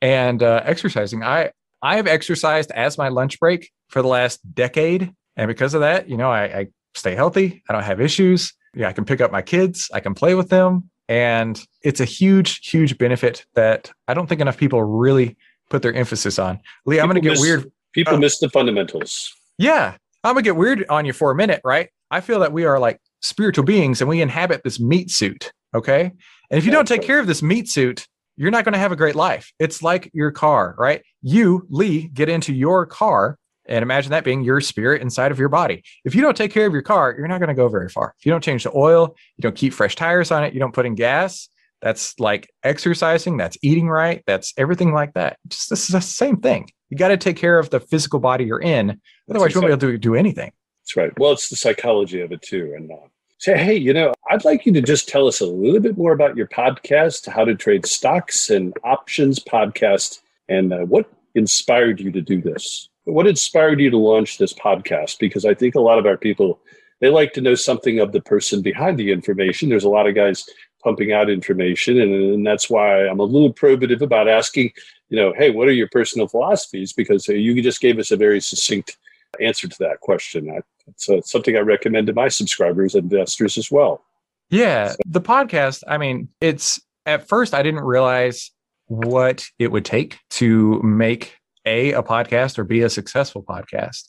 And 0.01 0.43
uh, 0.43 0.63
exercising, 0.65 1.23
I 1.23 1.53
I 1.83 1.97
have 1.97 2.07
exercised 2.07 2.71
as 2.71 2.97
my 2.97 3.09
lunch 3.09 3.41
break 3.41 3.71
for 3.89 4.03
the 4.03 4.09
last 4.09 4.41
decade. 4.55 5.13
And 5.37 5.49
because 5.49 5.75
of 5.75 5.81
that, 5.81 6.09
you 6.09 6.17
know, 6.17 6.31
I, 6.31 6.45
I 6.45 6.67
stay 6.95 7.15
healthy. 7.15 7.63
I 7.69 7.73
don't 7.73 7.83
have 7.83 8.01
issues. 8.01 8.53
Yeah, 8.75 8.89
I 8.89 8.93
can 8.93 9.05
pick 9.05 9.21
up 9.21 9.31
my 9.31 9.43
kids, 9.43 9.91
I 9.93 10.01
can 10.01 10.15
play 10.15 10.35
with 10.35 10.49
them. 10.49 10.89
And 11.09 11.63
it's 11.83 12.01
a 12.01 12.05
huge, 12.05 12.67
huge 12.67 12.97
benefit 12.97 13.45
that 13.55 13.91
I 14.09 14.15
don't 14.15 14.29
think 14.29 14.41
enough 14.41 14.57
people 14.57 14.83
really 14.83 15.37
put 15.69 15.83
their 15.83 15.93
emphasis 15.93 16.39
on. 16.39 16.59
Lee, 16.87 16.97
people 16.97 17.03
I'm 17.03 17.09
going 17.09 17.23
to 17.23 17.29
get 17.29 17.33
miss, 17.33 17.41
weird. 17.41 17.73
People 17.93 18.15
uh, 18.15 18.19
miss 18.19 18.39
the 18.39 18.49
fundamentals. 18.49 19.35
Yeah. 19.59 19.97
I'm 20.25 20.35
going 20.35 20.45
to 20.45 20.49
get 20.49 20.57
weird 20.57 20.87
on 20.89 21.05
you 21.05 21.13
for 21.13 21.31
a 21.31 21.35
minute, 21.35 21.61
right? 21.65 21.91
I 22.11 22.21
feel 22.21 22.41
that 22.41 22.53
we 22.53 22.65
are 22.65 22.79
like 22.79 23.01
spiritual 23.21 23.65
beings 23.65 24.01
and 24.01 24.09
we 24.09 24.23
inhabit 24.23 24.63
this 24.65 24.79
meat 24.81 25.11
suit. 25.11 25.53
Okay. 25.75 26.05
And 26.05 26.59
if 26.59 26.65
you 26.65 26.71
don't 26.71 26.87
take 26.87 27.03
care 27.03 27.19
of 27.19 27.27
this 27.27 27.43
meat 27.43 27.69
suit, 27.69 28.07
you're 28.43 28.51
not 28.51 28.65
going 28.65 28.73
to 28.73 28.79
have 28.79 28.91
a 28.91 28.97
great 28.97 29.15
life. 29.15 29.53
It's 29.61 29.85
like 29.85 30.11
your 30.13 30.33
car, 30.33 30.75
right? 30.77 31.03
You, 31.23 31.65
Lee, 31.71 32.09
get 32.09 32.29
into 32.29 32.53
your 32.53 32.87
car 32.87 33.39
and 33.67 33.85
imagine 33.85 34.11
that 34.11 34.25
being 34.25 34.43
your 34.43 34.61
spirit 34.61 35.01
inside 35.01 35.31
of 35.31 35.39
your 35.39 35.49
body. 35.49 35.85
If 36.05 36.17
you 36.17 36.23
don't 36.23 36.37
take 36.37 36.51
care 36.51 36.67
of 36.67 36.73
your 36.73 36.83
car, 36.83 37.15
you're 37.17 37.29
not 37.29 37.39
going 37.39 37.51
to 37.51 37.55
go 37.55 37.69
very 37.69 37.89
far. 37.89 38.17
If 38.19 38.27
you 38.27 38.33
don't 38.33 38.43
change 38.43 38.65
the 38.65 38.73
oil, 38.75 39.15
you 39.37 39.43
don't 39.43 39.55
keep 39.55 39.73
fresh 39.73 39.95
tires 39.95 40.33
on 40.33 40.43
it, 40.43 40.55
you 40.55 40.59
don't 40.59 40.75
put 40.75 40.87
in 40.87 40.97
gas, 40.97 41.49
that's 41.81 42.19
like 42.19 42.51
exercising, 42.65 43.37
that's 43.37 43.57
eating 43.63 43.89
right, 43.89 44.25
that's 44.27 44.53
everything 44.57 44.93
like 44.93 45.15
that. 45.15 45.39
Just 45.47 45.71
this 45.71 45.83
is 45.83 45.93
the 45.93 46.01
same 46.01 46.39
thing. 46.39 46.69
You 46.91 46.97
got 46.97 47.09
to 47.09 47.17
take 47.17 47.37
care 47.37 47.61
of 47.61 47.71
the 47.71 47.79
physical 47.79 48.19
body 48.19 48.45
you're 48.45 48.61
in. 48.61 49.01
Otherwise, 49.31 49.55
you 49.55 49.61
won't 49.61 49.69
be 49.69 49.87
able 49.87 49.93
to 49.93 49.99
do 49.99 50.17
anything. 50.17 50.51
That's 50.83 50.97
right. 50.97 51.17
Well, 51.17 51.31
it's 51.31 51.49
the 51.49 51.55
psychology 51.55 52.21
of 52.23 52.33
it 52.33 52.43
too. 52.43 52.75
And 52.77 52.91
uh, 52.91 53.07
say, 53.43 53.59
hey, 53.59 53.75
you 53.75 53.93
know, 53.93 54.15
I'd 54.31 54.45
like 54.45 54.65
you 54.65 54.73
to 54.73 54.81
just 54.81 55.09
tell 55.09 55.27
us 55.27 55.41
a 55.41 55.47
little 55.47 55.81
bit 55.81 55.99
more 55.99 56.13
about 56.13 56.37
your 56.37 56.47
podcast, 56.47 57.29
How 57.29 57.45
to 57.45 57.57
Trade 57.57 57.85
Stocks 57.85 58.51
and 58.51 58.73
Options 58.85 59.41
podcast, 59.41 60.21
and 60.49 60.73
uh, 60.73 60.79
what 60.83 61.11
inspired 61.35 61.99
you 61.99 62.13
to 62.13 62.21
do 62.21 62.41
this. 62.41 62.89
What 63.03 63.27
inspired 63.27 63.81
you 63.81 63.91
to 63.91 63.99
launch 63.99 64.39
this 64.39 64.53
podcast? 64.53 65.19
Because 65.19 65.45
I 65.45 65.55
think 65.55 65.75
a 65.75 65.81
lot 65.81 65.99
of 65.99 66.07
our 66.07 66.17
people, 66.17 66.61
they 67.01 67.11
like 67.11 67.33
to 67.33 67.41
know 67.41 67.57
something 67.57 67.99
of 67.99 68.13
the 68.13 68.21
person 68.21 68.63
behind 68.63 68.97
the 68.97 69.11
information. 69.11 69.69
There's 69.69 69.83
a 69.83 69.89
lot 69.89 70.07
of 70.07 70.15
guys 70.15 70.49
pumping 70.81 71.13
out 71.13 71.29
information, 71.29 72.01
and, 72.01 72.15
and 72.15 72.47
that's 72.47 72.71
why 72.71 73.09
I'm 73.09 73.19
a 73.19 73.25
little 73.25 73.53
probative 73.53 74.03
about 74.03 74.29
asking, 74.29 74.71
you 75.09 75.17
know, 75.17 75.35
hey, 75.37 75.51
what 75.51 75.67
are 75.67 75.73
your 75.73 75.89
personal 75.89 76.29
philosophies? 76.29 76.93
Because 76.93 77.29
uh, 77.29 77.33
you 77.33 77.61
just 77.61 77.81
gave 77.81 77.99
us 77.99 78.13
a 78.13 78.17
very 78.17 78.41
succinct 78.41 78.99
answer 79.41 79.67
to 79.67 79.79
that 79.81 79.99
question. 79.99 80.49
I, 80.49 80.61
it's 80.87 81.09
uh, 81.09 81.21
something 81.23 81.57
I 81.57 81.61
recommend 81.61 82.07
to 82.09 82.13
my 82.13 82.29
subscribers 82.29 82.95
and 82.95 83.11
investors 83.13 83.59
as 83.59 83.71
well. 83.71 84.05
Yeah, 84.51 84.91
so. 84.91 84.97
the 85.07 85.21
podcast. 85.21 85.83
I 85.89 85.99
mean, 85.99 86.29
it's 86.41 86.81
at 87.07 87.29
first 87.29 87.55
I 87.55 87.63
didn't 87.63 87.81
realize 87.81 88.51
what 88.87 89.47
it 89.59 89.73
would 89.73 89.85
take 89.85 90.19
to 90.31 90.81
make 90.83 91.39
a 91.65 91.93
a 91.93 92.03
podcast 92.03 92.59
or 92.59 92.65
be 92.65 92.83
a 92.83 92.91
successful 92.91 93.43
podcast. 93.43 94.09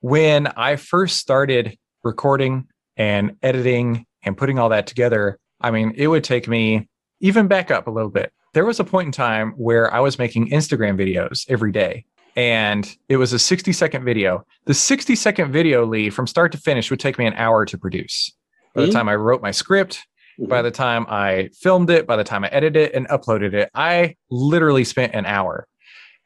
When 0.00 0.46
I 0.46 0.76
first 0.76 1.18
started 1.18 1.76
recording 2.02 2.68
and 2.96 3.36
editing 3.42 4.06
and 4.22 4.36
putting 4.36 4.58
all 4.58 4.70
that 4.70 4.86
together, 4.86 5.38
I 5.60 5.70
mean, 5.70 5.92
it 5.96 6.06
would 6.06 6.24
take 6.24 6.48
me 6.48 6.88
even 7.20 7.48
back 7.48 7.70
up 7.70 7.86
a 7.86 7.90
little 7.90 8.10
bit. 8.10 8.32
There 8.54 8.64
was 8.64 8.80
a 8.80 8.84
point 8.84 9.06
in 9.06 9.12
time 9.12 9.52
where 9.52 9.92
I 9.92 10.00
was 10.00 10.18
making 10.18 10.50
Instagram 10.50 10.98
videos 10.98 11.44
every 11.48 11.70
day 11.70 12.06
and 12.36 12.96
it 13.08 13.16
was 13.16 13.32
a 13.32 13.38
60 13.38 13.72
second 13.72 14.04
video. 14.04 14.44
The 14.66 14.74
60 14.74 15.14
second 15.16 15.52
video, 15.52 15.84
Lee, 15.84 16.10
from 16.10 16.26
start 16.26 16.52
to 16.52 16.58
finish 16.58 16.90
would 16.90 17.00
take 17.00 17.18
me 17.18 17.26
an 17.26 17.34
hour 17.34 17.64
to 17.66 17.78
produce. 17.78 18.32
By 18.74 18.82
the 18.82 18.86
mm-hmm. 18.88 18.96
time 18.96 19.08
I 19.08 19.16
wrote 19.16 19.42
my 19.42 19.50
script, 19.50 20.06
mm-hmm. 20.38 20.48
by 20.48 20.62
the 20.62 20.70
time 20.70 21.06
I 21.08 21.50
filmed 21.58 21.90
it, 21.90 22.06
by 22.06 22.16
the 22.16 22.24
time 22.24 22.44
I 22.44 22.48
edited 22.48 22.88
it 22.88 22.94
and 22.94 23.08
uploaded 23.08 23.52
it, 23.52 23.70
I 23.74 24.16
literally 24.30 24.84
spent 24.84 25.14
an 25.14 25.26
hour. 25.26 25.66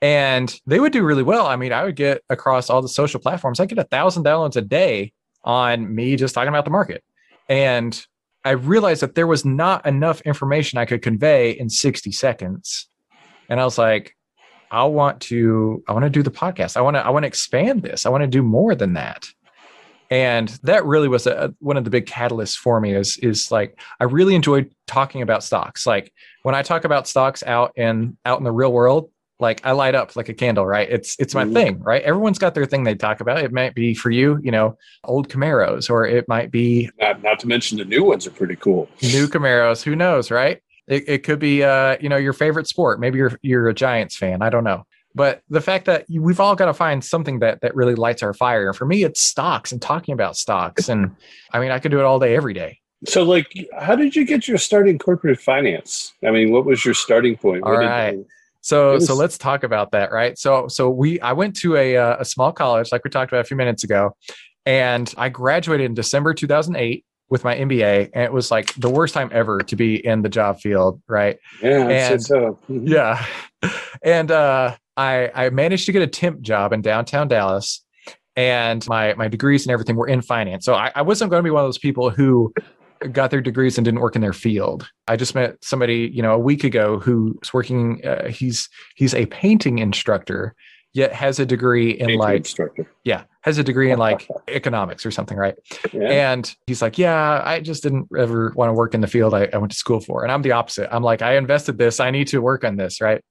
And 0.03 0.55
they 0.67 0.81
would 0.81 0.93
do 0.93 1.03
really 1.03 1.23
well. 1.23 1.47
I 1.47 1.57
mean, 1.57 1.73
I 1.73 1.85
would 1.85 1.97
get 1.97 2.23
across 2.29 2.69
all 2.69 2.83
the 2.83 2.89
social 2.89 3.21
platforms, 3.21 3.61
I 3.61 3.67
get 3.67 3.79
a 3.79 3.85
thousand 3.85 4.25
downloads 4.25 4.57
a 4.57 4.61
day 4.61 5.13
on 5.45 5.95
me 5.95 6.17
just 6.17 6.35
talking 6.35 6.49
about 6.49 6.65
the 6.65 6.71
market. 6.71 7.03
And 7.49 8.05
I 8.45 8.51
realized 8.51 9.01
that 9.03 9.15
there 9.15 9.27
was 9.27 9.45
not 9.45 9.87
enough 9.87 10.21
information 10.23 10.79
I 10.79 10.85
could 10.85 11.01
convey 11.01 11.53
in 11.53 11.71
60 11.71 12.13
seconds 12.13 12.89
And 13.49 13.61
I 13.61 13.65
was 13.65 13.79
like, 13.79 14.15
I 14.75 14.83
want 14.83 15.21
to, 15.23 15.85
I 15.87 15.93
want 15.93 16.02
to 16.02 16.11
do 16.11 16.25
the 16.25 16.33
podcast. 16.33 16.76
I 16.76 16.81
want 16.81 16.97
to, 16.97 17.07
I 17.07 17.11
want 17.11 17.23
to 17.23 17.28
expand 17.28 17.83
this. 17.83 18.04
I 18.04 18.09
want 18.09 18.23
to 18.23 18.26
do 18.26 18.43
more 18.43 18.75
than 18.75 18.95
that. 18.95 19.25
And 20.11 20.49
that 20.64 20.85
really 20.85 21.07
was 21.07 21.28
a, 21.28 21.54
one 21.61 21.76
of 21.76 21.85
the 21.85 21.90
big 21.90 22.07
catalysts 22.07 22.57
for 22.57 22.81
me 22.81 22.93
is, 22.93 23.16
is 23.19 23.52
like, 23.52 23.78
I 24.00 24.04
really 24.04 24.35
enjoyed 24.35 24.75
talking 24.88 25.23
about 25.23 25.45
stocks. 25.45 25.87
Like 25.87 26.12
when 26.43 26.57
I 26.57 26.62
talk 26.62 26.85
about 26.85 27.07
stocks 27.07 27.45
out 27.45 27.73
in, 27.76 28.16
out 28.26 28.38
in 28.38 28.45
the 28.45 28.50
real 28.50 28.73
world, 28.73 29.11
like 29.38 29.64
I 29.64 29.73
light 29.73 29.95
up 29.95 30.16
like 30.16 30.28
a 30.28 30.35
candle, 30.35 30.66
right? 30.66 30.88
It's 30.90 31.16
it's 31.19 31.35
my 31.35 31.45
mm-hmm. 31.45 31.54
thing, 31.54 31.81
right? 31.81 32.02
Everyone's 32.02 32.38
got 32.38 32.54
their 32.54 32.66
thing 32.66 32.85
they 32.85 32.95
talk 32.95 33.21
about. 33.21 33.38
It 33.38 33.52
might 33.52 33.75
be 33.75 33.95
for 33.95 34.11
you, 34.11 34.38
you 34.43 34.50
know, 34.50 34.76
old 35.02 35.28
Camaros, 35.28 35.90
or 35.90 36.07
it 36.07 36.26
might 36.28 36.50
be 36.50 36.90
not, 37.00 37.23
not 37.23 37.40
to 37.40 37.49
mention 37.49 37.78
the 37.78 37.85
new 37.85 38.04
ones 38.04 38.26
are 38.26 38.31
pretty 38.31 38.57
cool. 38.57 38.88
New 39.02 39.26
Camaros, 39.26 39.83
who 39.83 39.97
knows, 39.97 40.31
right? 40.31 40.61
It, 40.87 41.09
it 41.09 41.23
could 41.25 41.38
be 41.38 41.62
uh, 41.62 41.97
you 42.00 42.09
know, 42.09 42.17
your 42.17 42.33
favorite 42.33 42.67
sport. 42.67 43.00
Maybe 43.00 43.19
you're 43.19 43.38
you're 43.43 43.69
a 43.69 43.75
Giants 43.75 44.17
fan. 44.17 44.43
I 44.43 44.50
don't 44.50 44.64
know. 44.64 44.85
But 45.14 45.43
the 45.49 45.61
fact 45.61 45.85
that 45.87 46.07
we've 46.11 46.41
all 46.41 46.57
got 46.57 46.67
to 46.67 46.75
find 46.75 47.03
something 47.05 47.38
that 47.38 47.61
that 47.61 47.75
really 47.75 47.95
lights 47.95 48.23
our 48.23 48.35
fire. 48.35 48.67
And 48.67 48.76
For 48.76 48.85
me, 48.85 49.05
it's 49.05 49.21
stocks 49.21 49.71
and 49.71 49.81
talking 49.81 50.12
about 50.12 50.37
stocks. 50.37 50.88
And 50.88 51.14
I 51.53 51.61
mean, 51.61 51.71
I 51.71 51.79
could 51.79 51.93
do 51.93 52.00
it 52.00 52.05
all 52.05 52.19
day, 52.19 52.35
every 52.37 52.53
day. 52.53 52.81
So, 53.07 53.23
like, 53.23 53.47
how 53.79 53.97
did 53.97 54.17
you 54.17 54.25
get 54.25 54.49
your 54.49 54.59
start 54.59 54.88
in 54.88 54.99
corporate 54.99 55.41
finance? 55.41 56.14
I 56.25 56.31
mean, 56.31 56.50
what 56.50 56.64
was 56.64 56.85
your 56.85 56.95
starting 56.95 57.37
point? 57.37 57.62
All 57.62 57.76
right. 57.76 58.19
So 58.61 58.95
was, 58.95 59.07
so 59.07 59.14
let's 59.14 59.37
talk 59.37 59.62
about 59.62 59.93
that, 59.93 60.11
right? 60.11 60.38
So 60.38 60.69
so 60.69 60.88
we 60.88 61.21
I 61.21 61.33
went 61.35 61.55
to 61.57 61.76
a 61.76 61.97
uh, 61.97 62.17
a 62.21 62.25
small 62.25 62.50
college 62.50 62.91
like 62.93 63.05
we 63.05 63.11
talked 63.11 63.31
about 63.31 63.43
a 63.43 63.45
few 63.45 63.59
minutes 63.59 63.85
ago, 63.85 64.17
and 64.64 65.12
I 65.19 65.29
graduated 65.29 65.85
in 65.85 65.95
December 65.95 66.33
2008 66.33 67.05
with 67.31 67.45
my 67.45 67.57
MBA, 67.57 68.11
and 68.12 68.23
it 68.23 68.33
was 68.33 68.50
like 68.50 68.75
the 68.75 68.90
worst 68.90 69.14
time 69.14 69.31
ever 69.33 69.61
to 69.61 69.76
be 69.76 70.04
in 70.04 70.23
the 70.23 70.28
job 70.28 70.61
field, 70.61 71.00
right? 71.09 71.38
Yeah, 71.62 71.88
and, 71.88 72.23
so. 72.23 72.59
Mm-hmm. 72.69 72.87
Yeah, 72.87 73.25
and 74.02 74.31
uh, 74.31 74.76
I 74.97 75.31
I 75.35 75.50
managed 75.50 75.87
to 75.87 75.93
get 75.93 76.02
a 76.02 76.07
temp 76.07 76.40
job 76.40 76.73
in 76.73 76.83
downtown 76.83 77.28
Dallas, 77.28 77.85
and 78.37 78.87
my 78.88 79.14
my 79.14 79.28
degrees 79.28 79.66
and 79.66 79.73
everything 79.73 79.97
were 79.97 80.09
in 80.09 80.23
finance. 80.23 80.64
So 80.64 80.75
I, 80.75 80.93
I 80.95 81.02
wasn't 81.02 81.31
going 81.31 81.40
to 81.40 81.45
be 81.45 81.50
one 81.50 81.62
of 81.62 81.69
those 81.69 81.78
people 81.78 82.11
who 82.11 82.52
got 83.12 83.31
their 83.31 83.40
degrees 83.40 83.76
and 83.76 83.85
didn't 83.85 84.00
work 84.00 84.16
in 84.16 84.23
their 84.23 84.33
field. 84.33 84.88
I 85.09 85.16
just 85.16 85.35
met 85.35 85.57
somebody, 85.62 86.11
you 86.12 86.23
know, 86.23 86.33
a 86.33 86.38
week 86.38 86.64
ago 86.64 86.99
who's 86.99 87.52
working. 87.52 88.04
Uh, 88.04 88.28
he's 88.28 88.69
he's 88.97 89.14
a 89.14 89.26
painting 89.26 89.78
instructor, 89.78 90.54
yet 90.95 91.13
has 91.13 91.39
a 91.39 91.45
degree 91.45 91.91
in 91.91 92.17
like 92.17 92.39
instructor. 92.39 92.87
Yeah, 93.03 93.25
has 93.43 93.59
a 93.59 93.65
degree 93.65 93.91
in 93.91 93.99
like 93.99 94.27
economics 94.49 95.05
or 95.05 95.11
something, 95.11 95.37
right? 95.37 95.57
Yeah. 95.93 96.33
And 96.33 96.57
he's 96.67 96.81
like, 96.81 96.97
yeah, 96.97 97.43
I 97.45 97.61
just 97.61 97.83
didn't 97.83 98.09
ever 98.17 98.53
want 98.57 98.71
to 98.71 98.73
work 98.73 98.95
in 98.95 99.01
the 99.01 99.07
field 99.07 99.35
I, 99.35 99.49
I 99.53 99.59
went 99.59 99.73
to 99.73 99.77
school 99.77 100.01
for. 100.01 100.23
And 100.23 100.33
I'm 100.33 100.43
the 100.43 100.53
opposite. 100.53 100.89
I'm 100.95 101.03
like, 101.03 101.21
I 101.21 101.37
invested 101.37 101.77
this. 101.77 102.01
I 102.01 102.11
need 102.11 102.29
to 102.29 102.41
work 102.41 102.65
on 102.65 102.77
this, 102.77 103.01
right? 103.01 103.23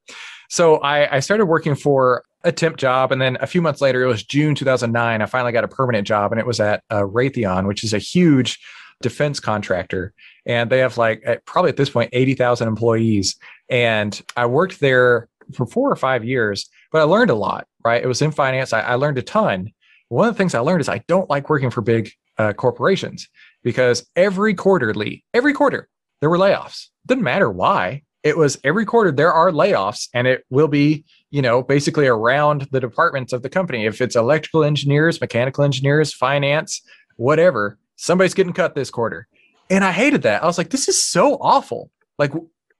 So 0.50 0.75
I, 0.77 1.15
I 1.15 1.20
started 1.22 1.46
working 1.46 1.74
for 1.74 2.24
a 2.43 2.51
temp 2.51 2.77
job. 2.77 3.12
And 3.12 3.22
then 3.22 3.38
a 3.39 3.48
few 3.48 3.62
months 3.62 3.79
later, 3.82 4.03
it 4.03 4.08
was 4.08 4.24
June 4.24 4.53
2009. 4.53 5.22
I 5.22 5.25
finally 5.25 5.53
got 5.53 5.63
a 5.63 5.70
permanent 5.70 6.05
job 6.05 6.32
and 6.32 6.39
it 6.39 6.46
was 6.46 6.60
at 6.60 6.84
uh, 6.91 7.01
Raytheon, 7.01 7.65
which 7.67 7.84
is 7.84 7.93
a 7.93 7.98
huge 7.98 8.60
defense 9.01 9.39
contractor 9.39 10.13
and 10.46 10.70
they 10.70 10.79
have 10.79 10.98
like 10.98 11.22
at, 11.25 11.46
probably 11.46 11.70
at 11.70 11.77
this 11.77 11.89
point 11.89 12.10
80,000 12.13 12.67
employees 12.67 13.36
and 13.70 14.20
I 14.38 14.46
worked 14.46 14.79
there 14.79 15.27
for 15.53 15.65
4 15.65 15.91
or 15.91 15.96
5 15.96 16.24
years 16.24 16.70
but 16.93 17.01
I 17.01 17.03
learned 17.03 17.29
a 17.29 17.35
lot 17.35 17.67
right 17.83 18.01
it 18.01 18.07
was 18.07 18.21
in 18.21 18.31
finance 18.31 18.71
I, 18.71 18.81
I 18.81 18.95
learned 18.95 19.17
a 19.17 19.21
ton 19.21 19.73
one 20.07 20.29
of 20.29 20.33
the 20.33 20.38
things 20.38 20.55
I 20.55 20.59
learned 20.59 20.79
is 20.79 20.88
I 20.88 21.03
don't 21.09 21.29
like 21.29 21.50
working 21.50 21.69
for 21.69 21.81
big 21.81 22.12
uh, 22.38 22.53
corporations 22.53 23.27
because 23.63 24.07
every 24.15 24.53
quarterly 24.53 25.25
every 25.33 25.53
quarter 25.53 25.89
there 26.21 26.29
were 26.29 26.38
layoffs 26.38 26.88
didn't 27.05 27.25
matter 27.25 27.50
why 27.50 28.03
it 28.23 28.38
was 28.38 28.57
every 28.63 28.85
quarter 28.85 29.12
there 29.12 29.33
are 29.33 29.51
layoffs 29.51 30.07
and 30.13 30.27
it 30.27 30.45
will 30.50 30.69
be 30.69 31.03
you 31.31 31.41
know 31.41 31.62
basically 31.62 32.07
around 32.07 32.69
the 32.71 32.79
departments 32.79 33.33
of 33.33 33.41
the 33.41 33.50
company 33.50 33.85
if 33.85 34.00
it's 34.00 34.15
electrical 34.15 34.63
engineers 34.63 35.19
mechanical 35.19 35.65
engineers 35.65 36.13
finance 36.13 36.81
whatever 37.18 37.77
somebody's 37.96 38.33
getting 38.33 38.53
cut 38.53 38.75
this 38.75 38.91
quarter. 38.91 39.27
And 39.70 39.83
I 39.83 39.91
hated 39.91 40.24
that. 40.24 40.44
I 40.44 40.46
was 40.46 40.57
like, 40.57 40.70
this 40.70 40.87
is 40.87 41.01
so 41.01 41.35
awful. 41.35 41.89
Like, 42.18 42.33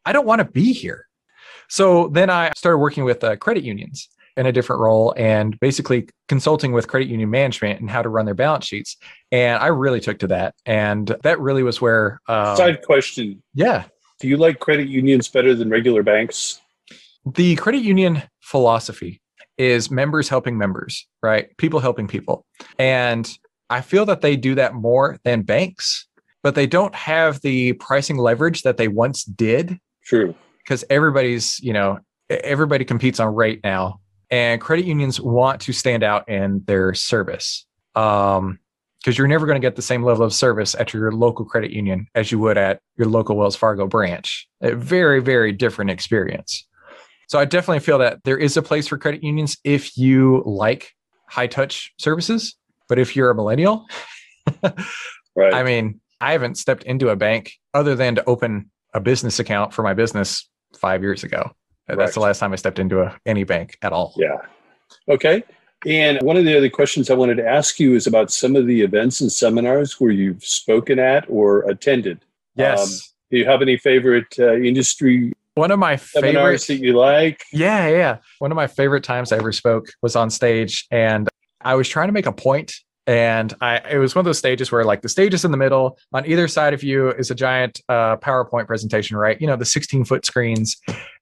I 0.05 0.11
don't 0.11 0.27
want 0.27 0.39
to 0.39 0.45
be 0.45 0.73
here. 0.73 1.07
So 1.73 2.07
then 2.09 2.29
I 2.29 2.51
started 2.55 2.77
working 2.77 3.03
with 3.03 3.23
uh, 3.23 3.36
credit 3.38 3.63
unions 3.63 4.07
in 4.38 4.45
a 4.45 4.51
different 4.51 4.79
role 4.79 5.12
and 5.17 5.59
basically 5.59 6.07
consulting 6.27 6.71
with 6.71 6.88
credit 6.88 7.07
union 7.07 7.31
management 7.31 7.79
and 7.79 7.89
how 7.89 8.03
to 8.03 8.09
run 8.09 8.25
their 8.25 8.36
balance 8.36 8.67
sheets. 8.67 8.95
And 9.31 9.57
I 9.57 9.67
really 9.67 9.99
took 9.99 10.19
to 10.19 10.27
that. 10.27 10.53
And 10.67 11.15
that 11.23 11.39
really 11.39 11.63
was 11.63 11.81
where. 11.81 12.21
Um, 12.27 12.55
Side 12.55 12.83
question. 12.83 13.41
Yeah. 13.55 13.86
Do 14.19 14.27
you 14.27 14.38
like 14.38 14.59
credit 14.59 14.88
unions 14.88 15.29
better 15.29 15.55
than 15.55 15.71
regular 15.71 16.03
banks? 16.03 16.62
The 17.25 17.55
credit 17.55 17.81
union 17.81 18.21
philosophy 18.39 19.19
is 19.57 19.89
members 19.89 20.29
helping 20.29 20.59
members, 20.59 21.07
right? 21.23 21.57
People 21.57 21.79
helping 21.79 22.07
people. 22.07 22.45
And 22.77 23.27
I 23.71 23.81
feel 23.81 24.05
that 24.05 24.21
they 24.21 24.36
do 24.36 24.53
that 24.53 24.75
more 24.75 25.17
than 25.23 25.41
banks, 25.41 26.05
but 26.43 26.53
they 26.53 26.67
don't 26.67 26.93
have 26.93 27.41
the 27.41 27.73
pricing 27.73 28.17
leverage 28.17 28.62
that 28.62 28.77
they 28.77 28.89
once 28.89 29.23
did. 29.23 29.79
True. 30.05 30.36
Because 30.63 30.84
everybody's, 30.89 31.60
you 31.60 31.73
know, 31.73 31.99
everybody 32.30 32.86
competes 32.86 33.19
on 33.19 33.36
rate 33.36 33.62
now, 33.63 33.99
and 34.32 34.62
credit 34.62 34.86
unions 34.86 35.19
want 35.19 35.62
to 35.62 35.73
stand 35.73 36.04
out 36.04 36.28
in 36.30 36.63
their 36.65 36.93
service. 36.93 37.65
Um, 37.95 38.60
because 39.04 39.17
you're 39.17 39.28
never 39.28 39.45
going 39.45 39.62
to 39.62 39.65
get 39.65 39.76
the 39.76 39.82
same 39.82 40.02
level 40.02 40.26
of 40.26 40.34
service 40.34 40.76
at 40.76 40.93
your 40.93 41.12
local 41.12 41.43
credit 41.43 41.71
union 41.71 42.08
as 42.15 42.32
you 42.32 42.39
would 42.39 42.58
at 42.58 42.80
your 42.95 43.08
local 43.08 43.36
Wells 43.36 43.56
Fargo 43.56 43.86
branch. 43.86 44.47
A 44.62 44.76
very, 44.76 45.19
very 45.19 45.52
different 45.52 45.91
experience. 45.91 46.65
So 47.28 47.38
I 47.38 47.43
definitely 47.43 47.82
feel 47.82 47.97
that 47.97 48.23
there 48.23 48.38
is 48.38 48.56
a 48.56 48.62
place 48.62 48.88
for 48.88 48.97
credit 48.97 49.21
unions 49.21 49.58
if 49.65 49.97
you 49.97 50.41
like 50.45 50.93
high 51.28 51.47
touch 51.47 51.93
services. 51.99 52.56
But 52.88 52.97
if 52.97 53.15
you're 53.15 53.30
a 53.30 53.36
millennial, 53.36 53.86
right. 54.63 55.54
I 55.54 55.63
mean, 55.63 55.99
I 56.21 56.32
haven't 56.32 56.58
stepped 56.58 56.84
into 56.84 57.10
a 57.10 57.15
bank 57.15 57.52
other 57.73 57.95
than 57.95 58.15
to 58.15 58.23
open 58.26 58.71
a 58.93 58.99
business 58.99 59.39
account 59.39 59.73
for 59.73 59.84
my 59.84 59.93
business 59.93 60.47
five 60.75 61.01
years 61.01 61.23
ago. 61.23 61.51
Right. 61.88 61.97
That's 61.97 62.13
the 62.13 62.19
last 62.19 62.39
time 62.39 62.53
I 62.53 62.55
stepped 62.55 62.79
into 62.79 63.01
a, 63.01 63.17
any 63.25 63.43
bank 63.43 63.77
at 63.81 63.91
all. 63.91 64.13
Yeah. 64.17 64.38
Okay. 65.09 65.43
And 65.86 66.21
one 66.21 66.38
of 66.38 66.45
the 66.45 66.57
other 66.57 66.69
questions 66.69 67.09
I 67.09 67.13
wanted 67.13 67.36
to 67.36 67.47
ask 67.47 67.79
you 67.79 67.95
is 67.95 68.07
about 68.07 68.31
some 68.31 68.55
of 68.55 68.67
the 68.67 68.81
events 68.81 69.19
and 69.19 69.31
seminars 69.31 69.99
where 69.99 70.12
you've 70.12 70.43
spoken 70.43 70.97
at 70.97 71.25
or 71.29 71.69
attended. 71.69 72.21
Yes. 72.55 72.81
Um, 72.81 72.99
do 73.31 73.38
you 73.39 73.45
have 73.45 73.62
any 73.62 73.77
favorite 73.77 74.33
uh, 74.39 74.55
industry 74.55 75.33
one 75.55 75.71
of 75.71 75.79
my 75.79 75.97
seminars 75.97 76.65
favorite, 76.65 76.81
that 76.81 76.86
you 76.86 76.93
like? 76.93 77.43
Yeah, 77.51 77.88
yeah. 77.88 78.17
One 78.39 78.51
of 78.51 78.55
my 78.55 78.67
favorite 78.67 79.03
times 79.03 79.31
I 79.31 79.38
ever 79.38 79.51
spoke 79.51 79.88
was 80.01 80.15
on 80.15 80.29
stage, 80.29 80.88
and 80.89 81.29
I 81.62 81.75
was 81.75 81.88
trying 81.88 82.07
to 82.07 82.12
make 82.13 82.25
a 82.25 82.31
point 82.31 82.73
and 83.07 83.53
I 83.61 83.77
it 83.77 83.97
was 83.97 84.15
one 84.15 84.21
of 84.21 84.25
those 84.25 84.37
stages 84.37 84.71
where 84.71 84.83
like 84.83 85.01
the 85.01 85.09
stage 85.09 85.33
is 85.33 85.43
in 85.43 85.51
the 85.51 85.57
middle 85.57 85.97
on 86.13 86.25
either 86.25 86.47
side 86.47 86.73
of 86.73 86.83
you 86.83 87.09
is 87.09 87.31
a 87.31 87.35
giant 87.35 87.81
uh, 87.89 88.17
PowerPoint 88.17 88.67
presentation, 88.67 89.17
right? 89.17 89.39
You 89.39 89.47
know, 89.47 89.55
the 89.55 89.65
16 89.65 90.05
foot 90.05 90.25
screens. 90.25 90.77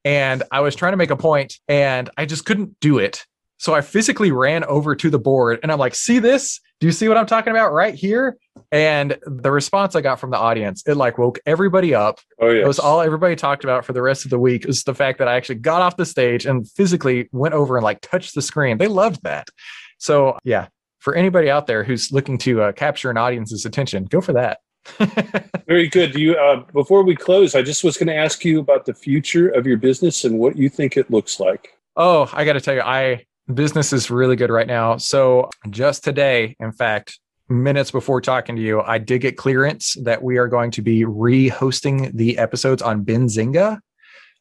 And 0.06 0.44
I 0.52 0.60
was 0.62 0.76
trying 0.76 0.94
to 0.94 0.98
make 0.98 1.12
a 1.12 1.18
point 1.18 1.60
and 1.68 2.10
I 2.18 2.26
just 2.26 2.46
couldn't 2.46 2.80
do 2.80 3.00
it. 3.00 3.26
So 3.58 3.76
I 3.76 3.82
physically 3.82 4.32
ran 4.32 4.64
over 4.64 4.96
to 4.96 5.10
the 5.10 5.20
board 5.20 5.60
and 5.62 5.72
I'm 5.72 5.78
like, 5.78 5.94
see 5.94 6.18
this? 6.20 6.60
Do 6.80 6.88
you 6.88 6.92
see 6.92 7.08
what 7.08 7.18
I'm 7.18 7.28
talking 7.28 7.52
about 7.52 7.74
right 7.74 7.94
here? 7.94 8.38
And 8.72 9.18
the 9.28 9.52
response 9.52 9.96
I 9.96 10.02
got 10.02 10.20
from 10.20 10.32
the 10.32 10.38
audience, 10.38 10.82
it 10.88 10.96
like 10.96 11.20
woke 11.20 11.38
everybody 11.46 11.94
up. 11.94 12.20
Oh, 12.40 12.50
yes. 12.50 12.64
It 12.64 12.68
was 12.68 12.80
all 12.80 13.02
everybody 13.02 13.36
talked 13.36 13.64
about 13.64 13.86
for 13.86 13.94
the 13.94 14.02
rest 14.02 14.26
of 14.26 14.32
the 14.32 14.40
week 14.40 14.66
is 14.66 14.84
the 14.84 14.96
fact 14.96 15.20
that 15.20 15.28
I 15.28 15.36
actually 15.36 15.56
got 15.56 15.84
off 15.84 15.96
the 15.96 16.08
stage 16.08 16.48
and 16.48 16.68
physically 16.72 17.30
went 17.32 17.54
over 17.54 17.78
and 17.78 17.84
like 17.84 18.02
touched 18.02 18.34
the 18.34 18.42
screen. 18.42 18.80
They 18.80 18.88
loved 18.88 19.22
that. 19.24 19.48
So 20.00 20.40
yeah, 20.44 20.70
for 21.02 21.16
anybody 21.16 21.50
out 21.50 21.68
there 21.68 21.84
who's 21.84 22.12
looking 22.12 22.38
to 22.38 22.62
uh, 22.62 22.72
capture 22.72 23.10
an 23.10 23.18
audience's 23.18 23.66
attention, 23.66 24.06
go 24.06 24.22
for 24.22 24.34
that. 24.34 24.60
Very 25.68 25.88
good. 25.88 26.16
You 26.16 26.36
uh, 26.36 26.64
before 26.74 27.04
we 27.04 27.16
close, 27.16 27.56
I 27.56 27.64
just 27.64 27.84
was 27.84 27.98
going 27.98 28.08
to 28.08 28.16
ask 28.16 28.46
you 28.46 28.60
about 28.60 28.86
the 28.86 28.94
future 28.94 29.50
of 29.50 29.66
your 29.66 29.78
business 29.78 30.24
and 30.24 30.40
what 30.40 30.56
you 30.56 30.70
think 30.70 30.98
it 30.98 31.12
looks 31.12 31.40
like. 31.40 31.78
Oh, 31.98 32.30
I 32.34 32.46
got 32.46 32.54
to 32.54 32.62
tell 32.62 32.76
you, 32.76 32.82
I 32.82 33.26
business 33.52 33.92
is 33.94 34.10
really 34.12 34.36
good 34.36 34.52
right 34.52 34.68
now. 34.68 34.98
So 34.98 35.50
just 35.70 36.04
today, 36.04 36.56
in 36.60 36.72
fact, 36.72 37.20
minutes 37.50 37.92
before 37.92 38.22
talking 38.22 38.56
to 38.56 38.62
you, 38.62 38.82
I 38.82 39.00
did 39.00 39.22
get 39.22 39.38
clearance 39.38 39.96
that 40.04 40.22
we 40.22 40.38
are 40.38 40.48
going 40.48 40.72
to 40.72 40.82
be 40.82 41.04
re-hosting 41.04 42.16
the 42.16 42.38
episodes 42.38 42.82
on 42.82 43.04
Benzinga. 43.04 43.80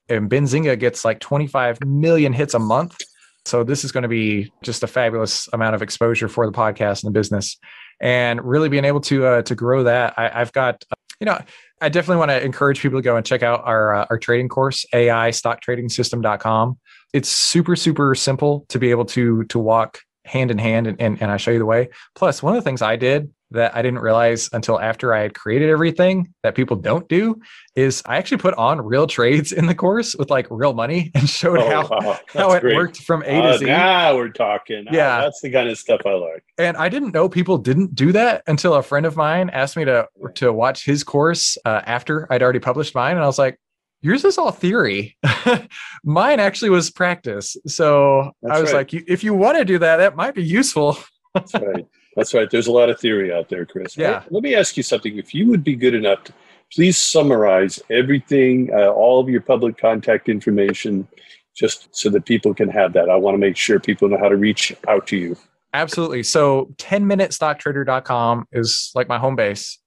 And 0.09 0.31
Benzinga 0.31 0.79
gets 0.79 1.05
like 1.05 1.21
25 1.21 1.85
million 1.85 2.33
hits 2.33 2.55
a 2.55 2.59
month. 2.59 2.99
So 3.47 3.65
this 3.65 3.85
is 3.85 3.93
going 3.93 4.03
to 4.03 4.09
be 4.09 4.53
just 4.63 4.83
a 4.83 4.87
fabulous 4.87 5.49
amount 5.53 5.75
of 5.75 5.83
exposure 5.83 6.29
for 6.29 6.47
the 6.47 6.53
podcast 6.53 7.03
and 7.03 7.09
the 7.09 7.19
business, 7.19 7.59
and 8.01 8.43
really 8.45 8.69
being 8.69 8.85
able 8.85 9.01
to 9.03 9.27
uh, 9.27 9.43
to 9.43 9.55
grow 9.55 9.85
that. 9.85 10.15
I, 10.17 10.39
have 10.39 10.53
got, 10.53 10.85
you 11.21 11.25
know, 11.25 11.39
I 11.81 11.89
definitely 11.89 12.19
want 12.19 12.31
to 12.31 12.45
encourage 12.45 12.81
people 12.81 12.99
to 12.99 13.03
go 13.03 13.17
and 13.17 13.25
check 13.25 13.43
out 13.43 13.63
our 13.65 13.95
uh, 13.95 14.07
our 14.11 14.19
trading 14.19 14.49
course, 14.49 14.85
AI 14.93 15.31
StockTradingSystem.com. 15.31 16.79
It's 17.13 17.29
super 17.29 17.77
super 17.77 18.15
simple 18.15 18.67
to 18.69 18.79
be 18.79 18.91
able 18.91 19.07
to 19.07 19.45
to 19.45 19.59
walk 19.59 20.01
hand 20.25 20.51
in 20.51 20.59
hand, 20.59 20.87
and, 20.87 21.01
and 21.01 21.21
and 21.23 21.31
I 21.31 21.37
show 21.37 21.51
you 21.51 21.59
the 21.59 21.67
way. 21.67 21.89
Plus, 22.15 22.43
one 22.43 22.55
of 22.55 22.63
the 22.63 22.69
things 22.69 22.83
I 22.83 22.97
did 22.97 23.31
that 23.53 23.75
I 23.77 23.83
didn't 23.83 23.99
realize 24.01 24.49
until 24.53 24.79
after 24.81 25.13
I 25.13 25.21
had 25.23 25.35
created 25.35 25.71
everything 25.71 26.33
that 26.43 26.55
people 26.55 26.77
don't 26.77 27.09
do 27.09 27.41
is 27.75 28.03
I 28.07 28.17
actually 28.17 28.39
put 28.39 28.55
on 28.55 28.81
real 28.81 29.07
trades 29.07 29.53
in 29.53 29.67
the 29.67 29.75
course 29.75 30.15
with 30.15 30.31
like 30.31 30.47
real 30.51 30.73
money 30.73 31.11
and 31.15 31.29
showed 31.29 31.59
Oh, 31.59 31.69
how 31.69 31.89
wow. 31.89 32.19
how 32.29 32.53
it 32.53 32.61
great. 32.61 32.77
worked 32.77 32.99
from 33.03 33.23
A 33.25 33.41
Uh, 33.41 33.53
to 33.53 33.59
Z. 33.59 33.65
now 33.67 34.15
we're 34.17 34.29
talking. 34.29 34.85
Ah, 34.89 34.93
Yeah. 34.95 35.21
that's 35.23 35.41
the 35.41 35.51
kind 35.51 35.69
of 35.69 35.79
stuff 35.79 36.01
I 36.07 36.13
like. 36.13 36.45
And 36.59 36.77
I 36.77 36.89
didn't 36.89 37.13
know 37.13 37.29
people 37.29 37.59
didn't 37.59 37.95
do 37.95 38.13
that 38.13 38.43
until 38.47 38.75
a 38.75 38.83
friend 38.83 39.05
of 39.07 39.17
mine 39.17 39.51
asked 39.51 39.77
me 39.77 39.85
to 39.85 40.07
to 40.35 40.53
watch 40.53 40.85
his 40.85 41.03
course 41.03 41.59
uh, 41.65 41.83
after 41.87 42.27
I'd 42.33 42.43
already 42.43 42.61
published 42.61 42.95
mine, 42.95 43.17
and 43.17 43.25
I 43.25 43.27
was 43.27 43.39
like, 43.39 43.59
"Yours 44.03 44.25
is 44.25 44.39
all 44.39 44.53
theory. 44.53 45.17
mine 46.05 46.41
actually 46.41 46.71
was 46.71 46.91
practice." 46.91 47.57
So 47.67 48.31
That's 48.43 48.57
I 48.59 48.61
was 48.61 48.73
right. 48.73 48.93
like, 48.93 49.05
"If 49.09 49.25
you 49.25 49.35
want 49.35 49.59
to 49.59 49.65
do 49.65 49.79
that, 49.79 49.97
that 49.99 50.17
might 50.17 50.35
be 50.35 50.45
useful." 50.45 50.99
That's 51.35 51.55
right. 51.55 51.85
That's 52.17 52.35
right. 52.35 52.51
There's 52.51 52.67
a 52.67 52.73
lot 52.73 52.91
of 52.91 52.99
theory 52.99 53.33
out 53.33 53.49
there, 53.49 53.65
Chris. 53.65 53.97
Yeah. 53.97 54.23
Let 54.31 54.43
me 54.43 54.55
ask 54.55 54.77
you 54.77 54.83
something. 54.83 55.17
If 55.17 55.35
you 55.35 55.49
would 55.49 55.63
be 55.63 55.77
good 55.77 55.95
enough 55.95 56.25
to 56.25 56.33
please 56.73 56.99
summarize 56.99 57.81
everything, 57.91 58.71
uh, 58.73 58.89
all 58.89 59.21
of 59.21 59.29
your 59.29 59.41
public 59.41 59.79
contact 59.79 60.29
information, 60.29 61.07
just 61.55 61.89
so 61.95 62.09
that 62.11 62.25
people 62.25 62.55
can 62.55 62.69
have 62.69 62.93
that. 62.95 63.09
I 63.09 63.17
want 63.17 63.35
to 63.35 63.39
make 63.39 63.57
sure 63.57 63.79
people 63.79 64.09
know 64.09 64.19
how 64.19 64.29
to 64.29 64.37
reach 64.37 64.75
out 64.89 65.07
to 65.09 65.17
you. 65.17 65.37
Absolutely. 65.73 66.23
So 66.23 66.75
10minutestocktrader.com 66.79 68.49
is 68.53 68.91
like 68.95 69.09
my 69.09 69.19
home 69.19 69.37
base. 69.37 69.79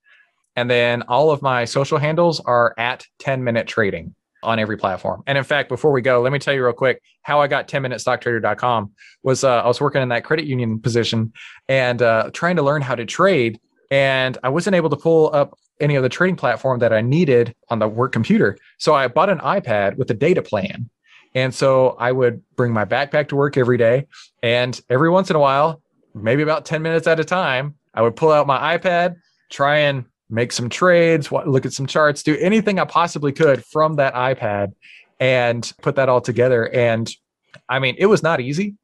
And 0.56 0.70
then 0.70 1.02
all 1.04 1.32
of 1.32 1.42
my 1.42 1.66
social 1.66 1.98
handles 1.98 2.40
are 2.42 2.74
at 2.78 3.06
10 3.20 3.44
minute 3.44 3.68
trading 3.68 4.16
on 4.44 4.60
every 4.60 4.78
platform. 4.78 5.24
And 5.28 5.38
in 5.38 5.44
fact, 5.44 5.70
before 5.70 5.92
we 5.92 6.02
go, 6.02 6.22
let 6.22 6.32
me 6.32 6.40
tell 6.40 6.54
you 6.54 6.64
real 6.64 6.74
quick 6.74 7.02
how 7.22 7.40
I 7.40 7.48
got 7.48 7.68
10minutestocktrader.com 7.68 8.92
was 9.24 9.44
uh, 9.44 9.62
I 9.62 9.68
was 9.68 9.82
working 9.82 10.02
in 10.02 10.10
that 10.10 10.24
credit 10.24 10.46
union 10.46 10.80
position 10.80 11.34
and 11.68 12.02
uh, 12.02 12.30
trying 12.34 12.56
to 12.58 12.62
learn 12.62 12.82
how 12.82 12.96
to 12.96 13.06
trade. 13.06 13.60
And 13.90 14.38
I 14.44 14.50
wasn't 14.50 14.76
able 14.76 14.90
to 14.90 14.96
pull 14.96 15.34
up 15.34 15.58
any 15.80 15.96
of 15.96 16.04
the 16.04 16.10
trading 16.10 16.36
platform 16.36 16.80
that 16.80 16.94
I 16.94 17.02
needed 17.02 17.56
on 17.70 17.80
the 17.80 17.88
work 17.88 18.12
computer. 18.12 18.58
So 18.78 18.94
I 18.94 19.08
bought 19.08 19.30
an 19.30 19.40
iPad 19.40 19.98
with 19.98 20.10
a 20.12 20.14
data 20.14 20.42
plan. 20.42 20.90
And 21.36 21.54
so 21.54 21.92
I 22.00 22.12
would 22.12 22.44
bring 22.56 22.74
my 22.74 22.86
backpack 22.86 23.30
to 23.30 23.36
work 23.36 23.58
every 23.58 23.78
day. 23.78 24.08
And 24.44 24.80
every 24.90 25.10
once 25.10 25.30
in 25.30 25.36
a 25.36 25.40
while, 25.40 25.82
maybe 26.14 26.44
about 26.44 26.66
10 26.66 26.82
minutes 26.82 27.08
at 27.08 27.20
a 27.20 27.24
time, 27.24 27.76
I 27.94 28.02
would 28.02 28.16
pull 28.16 28.32
out 28.32 28.48
my 28.48 28.78
iPad, 28.78 29.16
try 29.50 29.80
and 29.80 30.06
make 30.34 30.52
some 30.52 30.68
trades, 30.68 31.32
look 31.32 31.66
at 31.66 31.74
some 31.74 31.86
charts, 31.86 32.24
do 32.24 32.36
anything 32.38 32.80
I 32.80 32.86
possibly 32.86 33.32
could 33.32 33.64
from 33.66 33.96
that 33.96 34.14
iPad 34.16 34.74
and 35.20 35.72
put 35.82 35.96
that 35.96 36.10
all 36.10 36.22
together. 36.22 36.68
And 36.74 37.10
I 37.70 37.80
mean, 37.80 37.96
it 38.00 38.08
was 38.08 38.24
not 38.24 38.42
easy, 38.42 38.76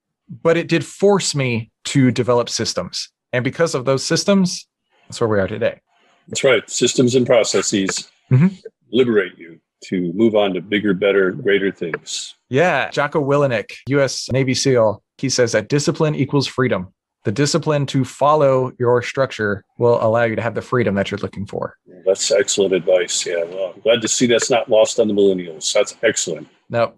but 0.43 0.57
it 0.57 0.67
did 0.67 0.85
force 0.85 1.33
me 1.33 1.71
to 1.85 2.12
develop 2.12 2.49
systems. 2.49 3.09
And 3.33 3.43
because 3.43 3.73
of 3.73 3.85
those 3.85 4.05
systems, 4.05 4.67
that's 5.07 5.19
where 5.19 5.27
we 5.27 5.39
are 5.39 5.47
today. 5.47 5.79
That's 6.27 6.43
right. 6.43 6.69
Systems 6.69 7.15
and 7.15 7.25
processes 7.25 8.12
Mhm. 8.31 8.62
liberate 8.91 9.38
you 9.38 9.59
to 9.85 10.13
move 10.13 10.35
on 10.35 10.53
to 10.53 10.62
bigger, 10.62 10.93
better, 10.93 11.31
greater 11.31 11.71
things. 11.71 12.35
Yeah. 12.49 12.91
Jocko 12.91 13.23
Willink, 13.23 13.71
US 13.88 14.31
Navy 14.31 14.53
SEAL, 14.53 15.01
he 15.17 15.29
says 15.29 15.53
that 15.53 15.67
discipline 15.67 16.13
equals 16.13 16.47
freedom. 16.47 16.93
The 17.25 17.32
discipline 17.34 17.86
to 17.88 18.05
follow 18.05 18.71
your 18.79 19.01
structure 19.01 19.65
will 19.77 20.01
allow 20.01 20.23
you 20.23 20.36
to 20.38 20.41
have 20.41 20.55
the 20.55 20.62
freedom 20.62 20.95
that 20.95 21.12
you're 21.12 21.19
looking 21.19 21.45
for. 21.45 21.75
That's 22.05 22.32
excellent 22.32 22.73
advice. 22.73 23.25
Yeah. 23.25 23.43
Well, 23.43 23.73
I'm 23.75 23.82
glad 23.82 24.01
to 24.01 24.08
see 24.08 24.25
that's 24.25 24.49
not 24.49 24.69
lost 24.69 24.99
on 24.99 25.08
the 25.10 25.13
millennials. 25.13 25.71
That's 25.73 25.97
excellent. 26.01 26.47
No, 26.69 26.93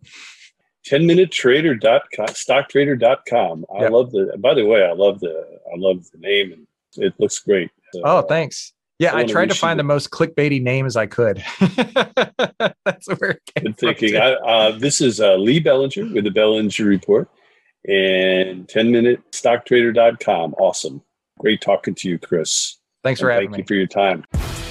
10minutetrader.com, 0.89 2.27
stocktrader.com. 2.27 3.65
I 3.75 3.81
Yep. 3.81 3.91
love 3.91 4.11
the, 4.11 4.37
by 4.39 4.53
the 4.53 4.65
way, 4.65 4.83
I 4.83 4.93
love 4.93 5.19
the, 5.19 5.59
I 5.73 5.77
love 5.77 6.05
the 6.11 6.19
name 6.19 6.53
and 6.53 6.67
it 6.97 7.13
looks 7.19 7.39
great. 7.39 7.71
So, 7.93 8.01
Oh, 8.03 8.21
thanks. 8.21 8.73
Yeah, 8.99 9.15
I 9.15 9.21
I 9.21 9.23
tried 9.23 9.49
to 9.49 9.55
find 9.55 9.79
the 9.79 9.83
most 9.83 10.11
clickbaity 10.11 10.61
name 10.61 10.85
as 10.85 10.95
I 10.95 11.07
could. 11.07 11.43
That's 12.85 13.07
where 13.17 13.31
it 13.31 13.41
came 13.55 13.63
Good 13.63 13.77
thinking. 13.77 14.15
I, 14.17 14.33
uh, 14.33 14.77
this 14.77 15.01
is 15.01 15.19
uh, 15.19 15.35
Lee 15.37 15.59
Bellinger 15.59 16.13
with 16.13 16.23
the 16.25 16.29
Bellinger 16.29 16.85
Report 16.85 17.27
and 17.87 18.67
10minutestocktrader.com. 18.67 20.53
Awesome. 20.55 21.01
Great 21.39 21.61
talking 21.61 21.95
to 21.95 22.09
you, 22.09 22.19
Chris. 22.19 22.77
Thanks 23.03 23.19
for 23.19 23.29
And 23.29 23.35
having 23.35 23.49
thank 23.51 23.57
me. 23.57 23.63
you 23.63 23.67
for 23.67 23.73
your 23.75 23.87
time. 23.87 24.70